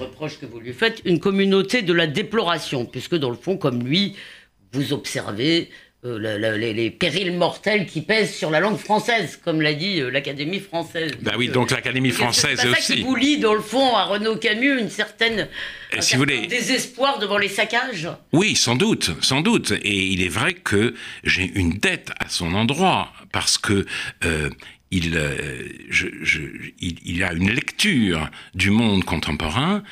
reproches 0.01 0.41
que 0.41 0.47
vous 0.47 0.59
lui 0.59 0.73
faites, 0.73 1.01
une 1.05 1.21
communauté 1.21 1.83
de 1.83 1.93
la 1.93 2.09
déploration, 2.09 2.87
puisque 2.87 3.15
dans 3.15 3.31
le 3.31 3.37
fond, 3.37 3.57
comme 3.57 3.87
lui, 3.87 4.17
vous 4.73 4.93
observez 4.93 5.71
euh, 6.05 6.57
les, 6.57 6.91
périls 6.91 7.33
mortels 7.33 7.87
qui 7.87 8.01
pèsent 8.01 8.35
sur 8.35 8.51
la 8.51 8.59
langue 8.59 8.77
française, 8.77 9.39
comme 9.45 9.61
l'a 9.61 9.73
dit 9.73 10.01
euh, 10.01 10.11
l'Académie 10.11 10.59
française. 10.59 11.13
Ben 11.21 11.35
oui, 11.39 11.47
donc 11.47 11.71
l'Académie 11.71 12.11
française 12.11 12.59
c'est 12.61 12.69
aussi. 12.69 12.83
Ça 12.83 12.95
qui 12.95 13.03
vous 13.03 13.15
lit 13.15 13.39
dans 13.39 13.55
le 13.55 13.61
fond 13.61 13.95
à 13.95 14.07
Renaud 14.07 14.35
Camus 14.35 14.81
une 14.81 14.91
certaine 14.91 15.49
si 16.01 16.15
vous 16.15 16.23
voulez... 16.23 16.49
désespoir 16.49 17.21
devant 17.21 17.39
les 17.39 17.49
saccages? 17.49 18.09
Oui, 18.33 18.57
sans 18.57 18.75
doute, 18.75 19.13
sans 19.21 19.43
doute. 19.43 19.75
Et 19.85 20.07
il 20.07 20.23
est 20.23 20.29
vrai 20.29 20.55
que 20.55 20.93
j'ai 21.23 21.53
une 21.55 21.75
dette 21.75 22.11
à 22.19 22.29
son 22.29 22.53
endroit 22.55 23.13
parce 23.31 23.57
que 23.57 23.87
euh, 24.25 24.51
il, 24.91 25.17
je, 25.89 26.09
il, 26.81 26.97
il 27.05 27.23
a 27.23 27.33
une 27.33 27.51
lecture 27.51 28.29
du 28.57 28.71
monde 28.71 29.05
contemporain 29.05 29.85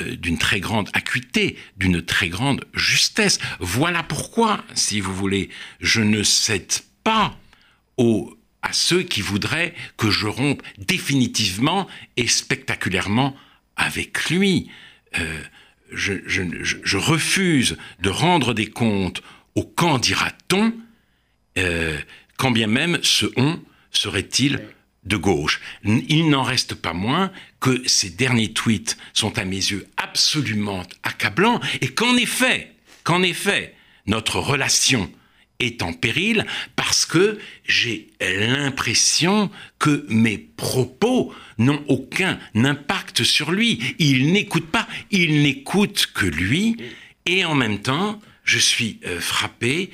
d'une 0.00 0.38
très 0.38 0.60
grande 0.60 0.88
acuité, 0.92 1.56
d'une 1.76 2.02
très 2.02 2.28
grande 2.28 2.64
justesse. 2.74 3.38
Voilà 3.60 4.02
pourquoi, 4.02 4.64
si 4.74 5.00
vous 5.00 5.14
voulez, 5.14 5.50
je 5.80 6.00
ne 6.00 6.22
cède 6.22 6.72
pas 7.04 7.36
aux, 7.96 8.36
à 8.62 8.72
ceux 8.72 9.02
qui 9.02 9.20
voudraient 9.20 9.74
que 9.96 10.10
je 10.10 10.26
rompe 10.26 10.62
définitivement 10.78 11.86
et 12.16 12.26
spectaculairement 12.26 13.36
avec 13.76 14.30
lui. 14.30 14.70
Euh, 15.18 15.40
je, 15.92 16.12
je, 16.26 16.96
refuse 16.98 17.78
de 18.00 18.10
rendre 18.10 18.52
des 18.52 18.66
comptes 18.66 19.22
au 19.54 19.64
quand 19.64 19.98
dira-t-on, 19.98 20.74
euh, 21.56 21.98
quand 22.36 22.50
bien 22.50 22.66
même 22.66 22.98
ce 23.02 23.26
on 23.36 23.58
serait-il 23.90 24.60
de 25.04 25.16
gauche. 25.16 25.60
Il 25.84 26.30
n'en 26.30 26.42
reste 26.42 26.74
pas 26.74 26.92
moins 26.92 27.30
que 27.60 27.82
ces 27.86 28.10
derniers 28.10 28.52
tweets 28.52 28.96
sont 29.12 29.38
à 29.38 29.44
mes 29.44 29.56
yeux 29.56 29.86
absolument 29.96 30.82
accablants 31.02 31.60
et 31.80 31.88
qu'en 31.88 32.16
effet, 32.16 32.72
qu'en 33.04 33.22
effet, 33.22 33.74
notre 34.06 34.38
relation 34.38 35.10
est 35.60 35.82
en 35.82 35.92
péril 35.92 36.46
parce 36.76 37.04
que 37.04 37.38
j'ai 37.64 38.08
l'impression 38.20 39.50
que 39.78 40.06
mes 40.08 40.38
propos 40.38 41.34
n'ont 41.58 41.82
aucun 41.88 42.38
impact 42.54 43.24
sur 43.24 43.50
lui. 43.50 43.94
Il 43.98 44.32
n'écoute 44.32 44.66
pas, 44.66 44.86
il 45.10 45.42
n'écoute 45.42 46.10
que 46.14 46.26
lui 46.26 46.76
et 47.26 47.44
en 47.44 47.54
même 47.54 47.80
temps, 47.80 48.20
je 48.44 48.58
suis 48.58 48.98
euh, 49.04 49.20
frappé 49.20 49.90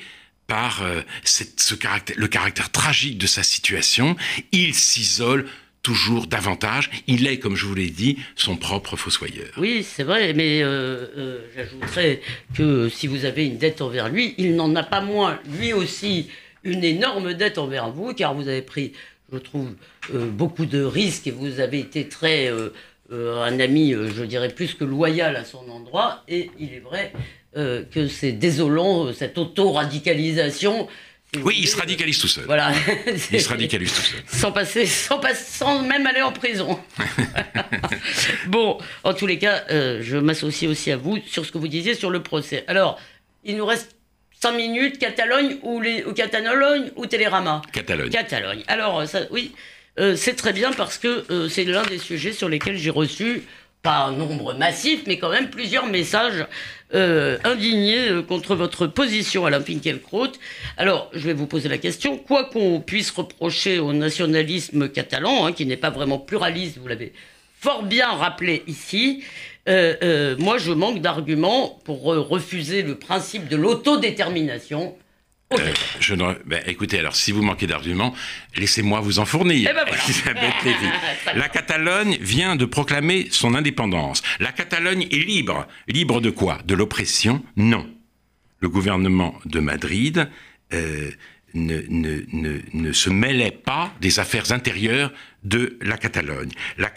par 0.47 0.83
euh, 0.83 1.01
ce 1.23 1.73
caractère, 1.73 2.15
le 2.17 2.27
caractère 2.27 2.71
tragique 2.71 3.17
de 3.17 3.27
sa 3.27 3.43
situation. 3.43 4.15
Il 4.51 4.73
s'isole 4.73 5.47
toujours 5.81 6.27
davantage. 6.27 6.89
Il 7.07 7.27
est, 7.27 7.37
comme 7.37 7.55
je 7.55 7.65
vous 7.65 7.75
l'ai 7.75 7.89
dit, 7.89 8.17
son 8.35 8.55
propre 8.55 8.95
fossoyeur. 8.95 9.49
Oui, 9.57 9.85
c'est 9.87 10.03
vrai, 10.03 10.33
mais 10.33 10.63
euh, 10.63 11.05
euh, 11.17 11.39
j'ajouterais 11.55 12.21
que 12.55 12.89
si 12.89 13.07
vous 13.07 13.25
avez 13.25 13.45
une 13.45 13.57
dette 13.57 13.81
envers 13.81 14.09
lui, 14.09 14.33
il 14.37 14.55
n'en 14.55 14.75
a 14.75 14.83
pas 14.83 15.01
moins, 15.01 15.39
lui 15.59 15.73
aussi, 15.73 16.29
une 16.63 16.83
énorme 16.83 17.33
dette 17.35 17.59
envers 17.59 17.91
vous, 17.91 18.13
car 18.13 18.33
vous 18.33 18.47
avez 18.47 18.63
pris, 18.63 18.93
je 19.31 19.37
trouve, 19.37 19.75
beaucoup 20.11 20.65
de 20.65 20.83
risques 20.83 21.27
et 21.27 21.31
vous 21.31 21.59
avez 21.59 21.79
été 21.79 22.07
très... 22.07 22.51
un 23.11 23.59
ami, 23.59 23.91
je 23.91 24.23
dirais, 24.23 24.49
plus 24.49 24.73
que 24.73 24.83
loyal 24.83 25.35
à 25.35 25.45
son 25.45 25.69
endroit, 25.69 26.23
et 26.27 26.49
il 26.59 26.73
est 26.73 26.79
vrai 26.79 27.13
euh, 27.57 27.83
que 27.89 28.09
c'est 28.09 28.33
désolant, 28.33 29.05
euh, 29.05 29.13
cette 29.13 29.37
auto-radicalisation. 29.37 30.89
oui, 31.41 31.55
il 31.59 31.67
se 31.69 31.77
radicalise 31.77 32.19
tout 32.19 32.27
seul. 32.27 32.43
Voilà. 32.43 32.73
il 33.31 33.41
se 33.41 33.47
radicalise 33.47 33.93
tout 33.93 34.01
seul. 34.01 34.19
Sans 34.27 34.51
passer, 34.51 34.85
sans, 34.85 35.21
sans 35.33 35.81
même 35.81 36.05
aller 36.05 36.21
en 36.21 36.33
prison. 36.33 36.77
bon, 38.47 38.77
en 39.05 39.13
tous 39.13 39.25
les 39.25 39.39
cas, 39.39 39.63
euh, 39.71 40.01
je 40.03 40.17
m'associe 40.17 40.69
aussi 40.69 40.91
à 40.91 40.97
vous 40.97 41.17
sur 41.25 41.45
ce 41.45 41.53
que 41.53 41.57
vous 41.57 41.69
disiez 41.69 41.93
sur 41.93 42.09
le 42.09 42.21
procès. 42.21 42.65
Alors, 42.67 42.99
il 43.45 43.55
nous 43.55 43.65
reste 43.65 43.95
5 44.41 44.51
minutes, 44.51 44.99
Catalogne 44.99 45.55
ou, 45.63 45.79
les, 45.79 46.03
ou 46.03 46.11
Catalogne 46.11 46.91
ou 46.97 47.05
Télérama? 47.05 47.61
Catalogne. 47.71 48.09
Catalogne. 48.09 48.63
Alors, 48.67 49.07
ça, 49.07 49.21
oui, 49.31 49.53
c'est 49.97 50.35
très 50.35 50.53
bien 50.53 50.71
parce 50.73 50.97
que 50.97 51.47
c'est 51.49 51.63
l'un 51.63 51.83
des 51.83 51.97
sujets 51.97 52.33
sur 52.33 52.49
lesquels 52.49 52.77
j'ai 52.77 52.89
reçu 52.89 53.43
pas 53.85 54.05
un 54.05 54.13
nombre 54.13 54.55
massif, 54.55 55.03
mais 55.05 55.19
quand 55.19 55.29
même 55.29 55.51
plusieurs 55.51 55.85
messages 55.85 56.47
euh, 56.95 57.37
indignés 57.43 58.09
euh, 58.09 58.23
contre 58.23 58.55
votre 58.55 58.87
position, 58.87 59.45
Alain 59.45 59.61
Finkielkraut. 59.61 60.31
Alors, 60.77 61.11
je 61.13 61.19
vais 61.19 61.33
vous 61.33 61.45
poser 61.45 61.69
la 61.69 61.77
question. 61.77 62.17
Quoi 62.17 62.45
qu'on 62.45 62.81
puisse 62.81 63.11
reprocher 63.11 63.77
au 63.77 63.93
nationalisme 63.93 64.89
catalan, 64.89 65.45
hein, 65.45 65.51
qui 65.51 65.67
n'est 65.67 65.77
pas 65.77 65.91
vraiment 65.91 66.17
pluraliste, 66.17 66.79
vous 66.79 66.87
l'avez 66.87 67.13
fort 67.59 67.83
bien 67.83 68.07
rappelé 68.07 68.63
ici, 68.65 69.23
euh, 69.69 70.35
moi, 70.39 70.57
je 70.57 70.71
manque 70.71 70.99
d'arguments 71.01 71.79
pour 71.85 72.05
refuser 72.05 72.81
le 72.81 72.95
principe 72.95 73.47
de 73.47 73.55
l'autodétermination 73.55 74.95
euh, 75.53 75.73
je 75.99 76.15
ben, 76.15 76.63
écoutez, 76.65 76.99
alors 76.99 77.15
si 77.15 77.31
vous 77.31 77.43
manquez 77.43 77.67
d'arguments, 77.67 78.15
laissez-moi 78.55 78.99
vous 78.99 79.19
en 79.19 79.25
fournir. 79.25 79.69
Eh 79.71 79.73
ben 79.73 80.85
la 81.35 81.49
Catalogne 81.49 82.17
vient 82.19 82.55
de 82.55 82.65
proclamer 82.65 83.27
son 83.29 83.53
indépendance. 83.53 84.23
La 84.39 84.51
Catalogne 84.51 85.07
est 85.11 85.25
libre. 85.25 85.67
Libre 85.87 86.19
de 86.19 86.31
quoi? 86.31 86.59
De 86.65 86.73
l'oppression? 86.73 87.43
Non. 87.55 87.87
Le 88.59 88.69
gouvernement 88.69 89.35
de 89.45 89.59
Madrid 89.59 90.27
euh, 90.73 91.11
ne, 91.53 91.81
ne, 91.89 92.61
ne, 92.73 92.91
se 92.91 93.11
mêlait 93.11 93.51
pas 93.51 93.93
des 94.01 94.19
affaires 94.19 94.51
intérieures 94.51 95.13
de 95.43 95.77
la 95.81 95.97
Catalogne. 95.97 96.49
La, 96.79 96.91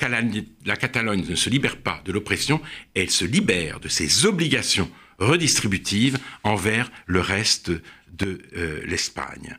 la 0.65 0.77
Catalogne 0.77 1.25
ne 1.29 1.35
se 1.35 1.51
libère 1.51 1.77
pas 1.77 2.01
de 2.07 2.13
l'oppression, 2.13 2.63
elle 2.95 3.11
se 3.11 3.27
libère 3.27 3.79
de 3.81 3.89
ses 3.89 4.25
obligations 4.25 4.91
redistributives 5.19 6.19
envers 6.45 6.91
le 7.07 7.21
reste 7.21 7.71
de 7.71 7.83
euh, 8.27 8.81
l'Espagne. 8.87 9.57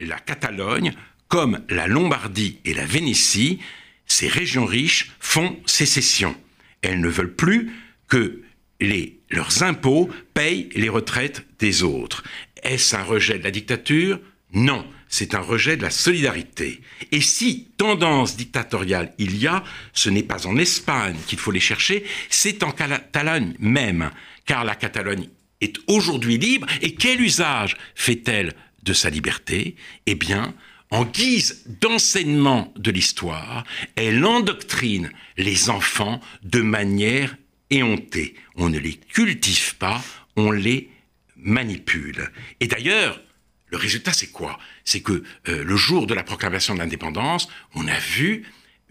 La 0.00 0.18
Catalogne, 0.18 0.94
comme 1.28 1.60
la 1.68 1.86
Lombardie 1.86 2.58
et 2.64 2.74
la 2.74 2.86
Vénétie, 2.86 3.60
ces 4.06 4.28
régions 4.28 4.66
riches 4.66 5.12
font 5.20 5.58
sécession. 5.66 6.36
Elles 6.82 7.00
ne 7.00 7.08
veulent 7.08 7.34
plus 7.34 7.72
que 8.08 8.42
les, 8.80 9.18
leurs 9.30 9.62
impôts 9.62 10.10
payent 10.34 10.68
les 10.74 10.88
retraites 10.88 11.46
des 11.58 11.82
autres. 11.82 12.24
Est-ce 12.62 12.96
un 12.96 13.02
rejet 13.02 13.38
de 13.38 13.44
la 13.44 13.50
dictature? 13.50 14.20
Non, 14.52 14.86
c'est 15.08 15.34
un 15.34 15.40
rejet 15.40 15.76
de 15.76 15.82
la 15.82 15.90
solidarité. 15.90 16.80
Et 17.12 17.20
si 17.20 17.68
tendance 17.76 18.36
dictatoriale 18.36 19.12
il 19.18 19.36
y 19.36 19.46
a, 19.46 19.64
ce 19.92 20.10
n'est 20.10 20.22
pas 20.22 20.46
en 20.46 20.56
Espagne 20.56 21.16
qu'il 21.26 21.38
faut 21.38 21.50
les 21.50 21.60
chercher, 21.60 22.04
c'est 22.30 22.62
en 22.62 22.70
Catalogne 22.70 23.54
même, 23.58 24.10
car 24.44 24.64
la 24.64 24.74
Catalogne 24.74 25.28
est 25.60 25.76
aujourd'hui 25.86 26.38
libre 26.38 26.66
et 26.82 26.94
quel 26.94 27.20
usage 27.20 27.76
fait-elle 27.94 28.54
de 28.82 28.92
sa 28.92 29.10
liberté? 29.10 29.76
Eh 30.06 30.14
bien, 30.14 30.54
en 30.90 31.04
guise 31.04 31.64
d'enseignement 31.80 32.72
de 32.76 32.90
l'histoire, 32.90 33.64
elle 33.96 34.24
endoctrine 34.24 35.10
les 35.36 35.70
enfants 35.70 36.20
de 36.42 36.60
manière 36.60 37.36
éhontée. 37.70 38.34
On 38.56 38.68
ne 38.68 38.78
les 38.78 38.94
cultive 38.94 39.76
pas, 39.76 40.02
on 40.36 40.50
les 40.50 40.90
manipule. 41.36 42.30
Et 42.60 42.66
d'ailleurs, 42.66 43.20
Le 43.74 43.78
résultat, 43.78 44.12
c'est 44.12 44.30
quoi? 44.30 44.60
C'est 44.84 45.00
que 45.00 45.24
euh, 45.48 45.64
le 45.64 45.76
jour 45.76 46.06
de 46.06 46.14
la 46.14 46.22
proclamation 46.22 46.74
de 46.74 46.78
l'indépendance, 46.78 47.48
on 47.74 47.88
a 47.88 47.98
vu 47.98 48.44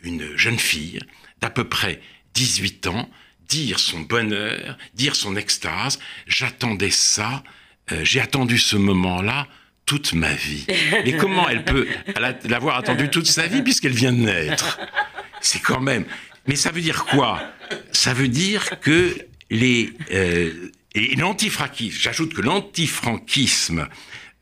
une 0.03 0.35
jeune 0.35 0.59
fille 0.59 0.99
d'à 1.39 1.49
peu 1.49 1.63
près 1.63 2.01
18 2.33 2.87
ans 2.87 3.09
dire 3.53 3.79
son 3.79 3.99
bonheur, 3.99 4.77
dire 4.93 5.15
son 5.15 5.35
extase. 5.35 5.99
J'attendais 6.27 6.91
ça, 6.91 7.43
euh, 7.91 8.01
j'ai 8.03 8.19
attendu 8.19 8.57
ce 8.57 8.75
moment-là 8.75 9.47
toute 9.85 10.13
ma 10.13 10.33
vie. 10.33 10.65
Mais 11.05 11.17
comment 11.17 11.47
elle 11.49 11.63
peut 11.63 11.87
l'avoir 12.45 12.77
attendu 12.77 13.09
toute 13.09 13.27
sa 13.27 13.47
vie 13.47 13.61
puisqu'elle 13.61 13.93
vient 13.93 14.13
de 14.13 14.23
naître? 14.23 14.79
C'est 15.41 15.61
quand 15.61 15.81
même. 15.81 16.05
Mais 16.47 16.55
ça 16.55 16.71
veut 16.71 16.81
dire 16.81 17.05
quoi? 17.05 17.41
Ça 17.91 18.13
veut 18.13 18.27
dire 18.27 18.79
que 18.79 19.15
les 19.49 19.93
euh, 20.11 20.71
et 20.95 21.15
l'antifranquisme. 21.15 21.99
J'ajoute 21.99 22.33
que 22.33 22.41
l'antifranquisme 22.41 23.87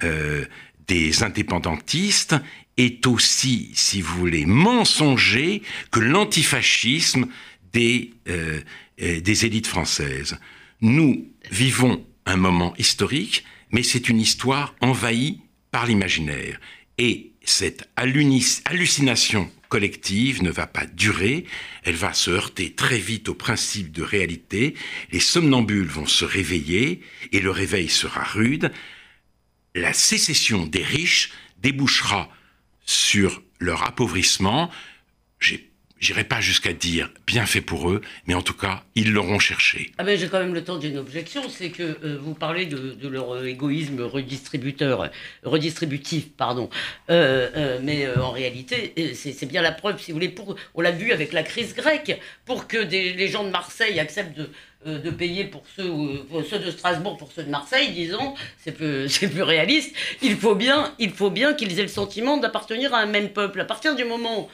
euh, 0.04 0.46
des 0.88 1.24
indépendantistes 1.24 2.36
est 2.78 3.06
aussi, 3.08 3.72
si 3.74 4.02
vous 4.02 4.18
voulez, 4.18 4.46
mensonger 4.46 5.62
que 5.92 6.00
l'antifascisme 6.00 7.28
des, 7.74 8.12
euh, 8.28 8.60
des 9.02 9.46
élites 9.46 9.68
françaises. 9.68 10.40
Nous 10.82 11.32
vivons 11.52 12.06
un 12.26 12.38
moment 12.38 12.74
historique, 12.78 13.44
mais 13.72 13.84
c'est 13.84 14.10
une 14.10 14.20
histoire 14.20 14.76
envahie 14.82 15.42
par 15.72 15.86
l'imaginaire. 15.86 16.60
Et 16.98 17.32
cette 17.44 17.90
hallucination 17.96 19.52
collective 19.70 20.44
ne 20.44 20.52
va 20.52 20.68
pas 20.68 20.86
durer, 20.86 21.46
elle 21.84 21.96
va 21.96 22.14
se 22.14 22.30
heurter 22.30 22.74
très 22.74 23.00
vite 23.00 23.30
au 23.30 23.34
principe 23.34 23.92
de 23.92 24.04
réalité, 24.04 24.76
les 25.12 25.20
somnambules 25.20 25.88
vont 25.88 26.06
se 26.06 26.26
réveiller, 26.26 27.02
et 27.32 27.40
le 27.40 27.52
réveil 27.52 27.90
sera 27.90 28.24
rude, 28.24 28.72
la 29.74 29.94
sécession 29.94 30.66
des 30.66 30.84
riches 30.84 31.32
débouchera 31.60 32.30
sur 32.86 33.42
leur 33.60 33.84
appauvrissement. 33.84 34.70
J'ai 35.40 35.71
J'irai 36.02 36.24
pas 36.24 36.42
jusqu'à 36.42 36.74
dire 36.74 37.12
bien 37.28 37.46
fait 37.46 37.62
pour 37.62 37.92
eux, 37.92 38.02
mais 38.26 38.34
en 38.34 38.42
tout 38.42 38.56
cas, 38.56 38.84
ils 38.96 39.14
l'auront 39.14 39.38
cherché. 39.38 39.92
Ah 40.00 40.04
ben, 40.04 40.18
j'ai 40.18 40.30
quand 40.30 40.40
même 40.40 40.56
le 40.56 40.64
temps 40.64 40.80
d'une 40.80 40.98
objection, 40.98 41.44
c'est 41.48 41.70
que 41.70 41.84
euh, 41.84 42.18
vous 42.20 42.34
parlez 42.34 42.66
de, 42.66 43.08
leur 43.08 43.36
euh, 43.36 43.46
égoïsme 43.46 44.02
redistributeur, 44.02 45.12
redistributif, 45.44 46.30
pardon. 46.36 46.72
Euh, 47.12 47.78
mais 47.84 48.10
en 48.18 48.32
réalité, 48.32 48.96
c'est 49.14 49.46
bien 49.46 49.62
la 49.62 49.72
preuve, 49.72 50.02
si 50.02 50.12
vous 50.12 50.16
voulez, 50.16 50.34
on 50.74 50.82
l'a 50.82 50.90
vu 50.90 51.12
avec 51.12 51.34
la 51.34 51.44
crise 51.44 51.76
grecque, 51.76 52.20
pour 52.46 52.68
que 52.68 52.78
les 52.78 53.28
gens 53.28 53.44
de 53.44 53.52
Marseille 53.52 54.00
acceptent 54.00 54.42
de, 54.86 55.10
payer 55.12 55.44
pour 55.44 55.64
ceux, 55.76 55.92
ceux 56.50 56.58
de 56.58 56.72
Strasbourg 56.72 57.18
pour 57.18 57.32
ceux 57.32 57.44
de 57.44 57.52
Marseille, 57.52 57.92
disons, 57.92 58.34
c'est 58.58 58.72
plus, 58.72 59.08
plus 59.32 59.44
réaliste. 59.44 59.96
Il 60.24 60.36
faut 60.36 60.56
bien, 60.56 60.96
il 60.98 61.12
faut 61.12 61.30
bien 61.30 61.54
qu'ils 61.54 61.78
aient 61.78 61.84
le 61.84 61.88
sentiment 61.88 62.38
d'appartenir 62.38 62.92
à 62.96 63.02
un 63.02 63.06
même 63.06 63.30
peuple. 63.30 63.62
À 63.62 63.66
partir 63.66 63.96
du 63.96 64.04
moment 64.04 64.50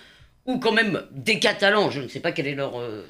ou 0.48 0.60
quand 0.60 0.72
même 0.72 1.04
des 1.12 1.40
Catalans, 1.40 1.92
je 1.92 2.02
ne 2.02 2.08
sais 2.08 2.22
pas 2.22 2.32
quel 2.32 2.48
est 2.48 2.56
leur 2.56 2.80
euh, 2.80 3.04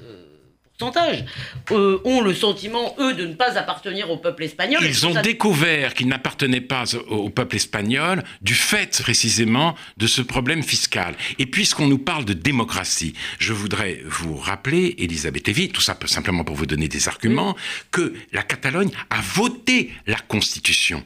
pourcentage, 0.77 1.23
euh, 1.71 1.99
ont 2.03 2.21
le 2.21 2.33
sentiment, 2.33 2.95
eux, 2.99 3.13
de 3.13 3.25
ne 3.25 3.33
pas 3.33 3.57
appartenir 3.57 4.09
au 4.09 4.17
peuple 4.17 4.43
espagnol. 4.43 4.81
Ils 4.83 5.07
ont 5.07 5.21
découvert 5.21 5.93
qu'ils 5.93 6.07
n'appartenaient 6.07 6.61
pas 6.61 6.83
au 7.09 7.29
peuple 7.29 7.55
espagnol 7.55 8.23
du 8.41 8.55
fait 8.55 8.99
précisément 9.01 9.75
de 9.97 10.07
ce 10.07 10.21
problème 10.21 10.63
fiscal. 10.63 11.15
Et 11.39 11.45
puisqu'on 11.45 11.87
nous 11.87 11.99
parle 11.99 12.25
de 12.25 12.33
démocratie, 12.33 13.13
je 13.39 13.53
voudrais 13.53 14.01
vous 14.05 14.35
rappeler, 14.35 14.95
Elisabeth 14.97 15.47
Lévy, 15.47 15.69
tout 15.69 15.81
ça 15.81 15.97
simplement 16.05 16.43
pour 16.43 16.55
vous 16.55 16.65
donner 16.65 16.87
des 16.87 17.07
arguments, 17.07 17.55
que 17.91 18.13
la 18.31 18.43
Catalogne 18.43 18.91
a 19.09 19.21
voté 19.21 19.91
la 20.05 20.17
Constitution 20.17 21.03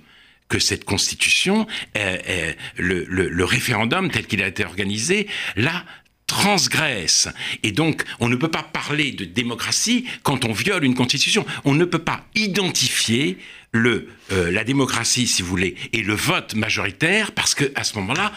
que 0.48 0.60
cette 0.60 0.84
constitution, 0.84 1.66
le, 1.96 3.06
le, 3.06 3.46
référendum 3.46 4.12
tel 4.12 4.28
qu'il 4.28 4.44
a 4.44 4.48
été 4.48 4.66
organisé, 4.66 5.28
l'a 5.56 5.86
transgresse. 6.32 7.28
Et 7.62 7.74
donc, 7.74 8.04
on 8.22 8.30
ne 8.30 8.38
peut 8.38 8.48
pas 8.48 8.64
parler 8.64 9.12
de 9.12 9.26
démocratie 9.26 10.08
quand 10.24 10.46
on 10.46 10.54
viole 10.54 10.86
une 10.86 10.96
constitution. 10.96 11.46
On 11.66 11.76
ne 11.76 11.84
peut 11.84 12.00
pas 12.00 12.24
identifier 12.36 13.38
le, 13.74 14.08
euh, 14.32 14.50
la 14.50 14.64
démocratie, 14.64 15.28
si 15.28 15.42
vous 15.42 15.50
voulez, 15.50 15.76
et 15.92 16.02
le 16.02 16.16
vote 16.16 16.56
majoritaire, 16.56 17.34
parce 17.34 17.54
que 17.54 17.72
à 17.76 17.84
ce 17.84 17.96
moment-là, 17.98 18.32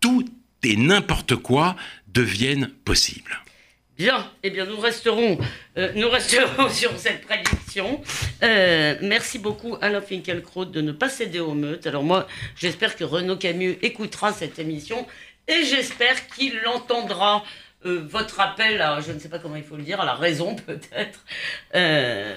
tout 0.00 0.24
et 0.64 0.76
n'importe 0.76 1.36
quoi 1.36 1.76
deviennent 2.08 2.72
possibles. 2.84 3.40
Bien, 3.96 4.28
eh 4.42 4.50
bien 4.50 4.66
nous 4.66 4.78
resterons, 4.78 5.38
euh, 5.78 5.92
nous 5.94 6.08
resterons 6.08 6.68
sur 6.80 6.98
cette 6.98 7.22
prédiction. 7.22 8.02
Euh, 8.42 8.96
merci 9.00 9.38
beaucoup 9.38 9.76
Alain 9.80 10.00
Finkielkraut 10.00 10.64
de 10.64 10.80
ne 10.80 10.90
pas 10.90 11.08
céder 11.08 11.38
aux 11.38 11.54
meutes. 11.54 11.86
Alors 11.86 12.02
moi, 12.02 12.26
j'espère 12.56 12.96
que 12.96 13.04
Renaud 13.04 13.36
Camus 13.36 13.78
écoutera 13.82 14.32
cette 14.32 14.58
émission 14.58 15.06
et 15.48 15.64
j'espère 15.64 16.28
qu'il 16.28 16.60
entendra 16.66 17.44
euh, 17.84 18.06
votre 18.08 18.40
appel 18.40 18.80
à, 18.80 19.00
je 19.00 19.12
ne 19.12 19.18
sais 19.18 19.28
pas 19.28 19.38
comment 19.38 19.56
il 19.56 19.62
faut 19.62 19.76
le 19.76 19.82
dire, 19.82 20.00
à 20.00 20.04
la 20.04 20.14
raison 20.14 20.54
peut-être. 20.56 21.24
Euh, 21.74 22.34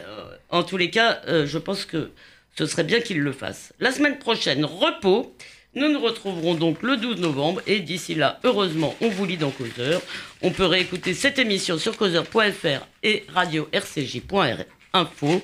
en 0.50 0.64
tous 0.64 0.78
les 0.78 0.90
cas, 0.90 1.22
euh, 1.28 1.46
je 1.46 1.58
pense 1.58 1.86
que 1.86 2.12
ce 2.56 2.66
serait 2.66 2.84
bien 2.84 3.00
qu'il 3.00 3.22
le 3.22 3.32
fasse. 3.32 3.74
La 3.80 3.92
semaine 3.92 4.20
prochaine, 4.20 4.66
repos. 4.66 5.36
Nous 5.76 5.88
nous 5.88 6.00
retrouverons 6.00 6.56
donc 6.56 6.82
le 6.82 6.98
12 6.98 7.22
novembre 7.22 7.62
et 7.68 7.80
d'ici 7.80 8.16
là, 8.16 8.40
heureusement, 8.44 8.96
on 9.02 9.10
vous 9.10 9.26
lit 9.26 9.38
dans 9.38 9.52
Causeur. 9.52 10.02
On 10.42 10.50
peut 10.50 10.66
réécouter 10.66 11.14
cette 11.14 11.38
émission 11.38 11.78
sur 11.78 11.96
causeur.fr 11.96 12.88
et 13.04 13.24
radio-rcj.info. 13.30 15.42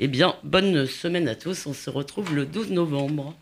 Eh 0.00 0.08
bien, 0.08 0.34
bonne 0.42 0.84
semaine 0.86 1.28
à 1.28 1.36
tous. 1.36 1.64
On 1.66 1.74
se 1.74 1.90
retrouve 1.90 2.34
le 2.34 2.44
12 2.44 2.72
novembre. 2.72 3.36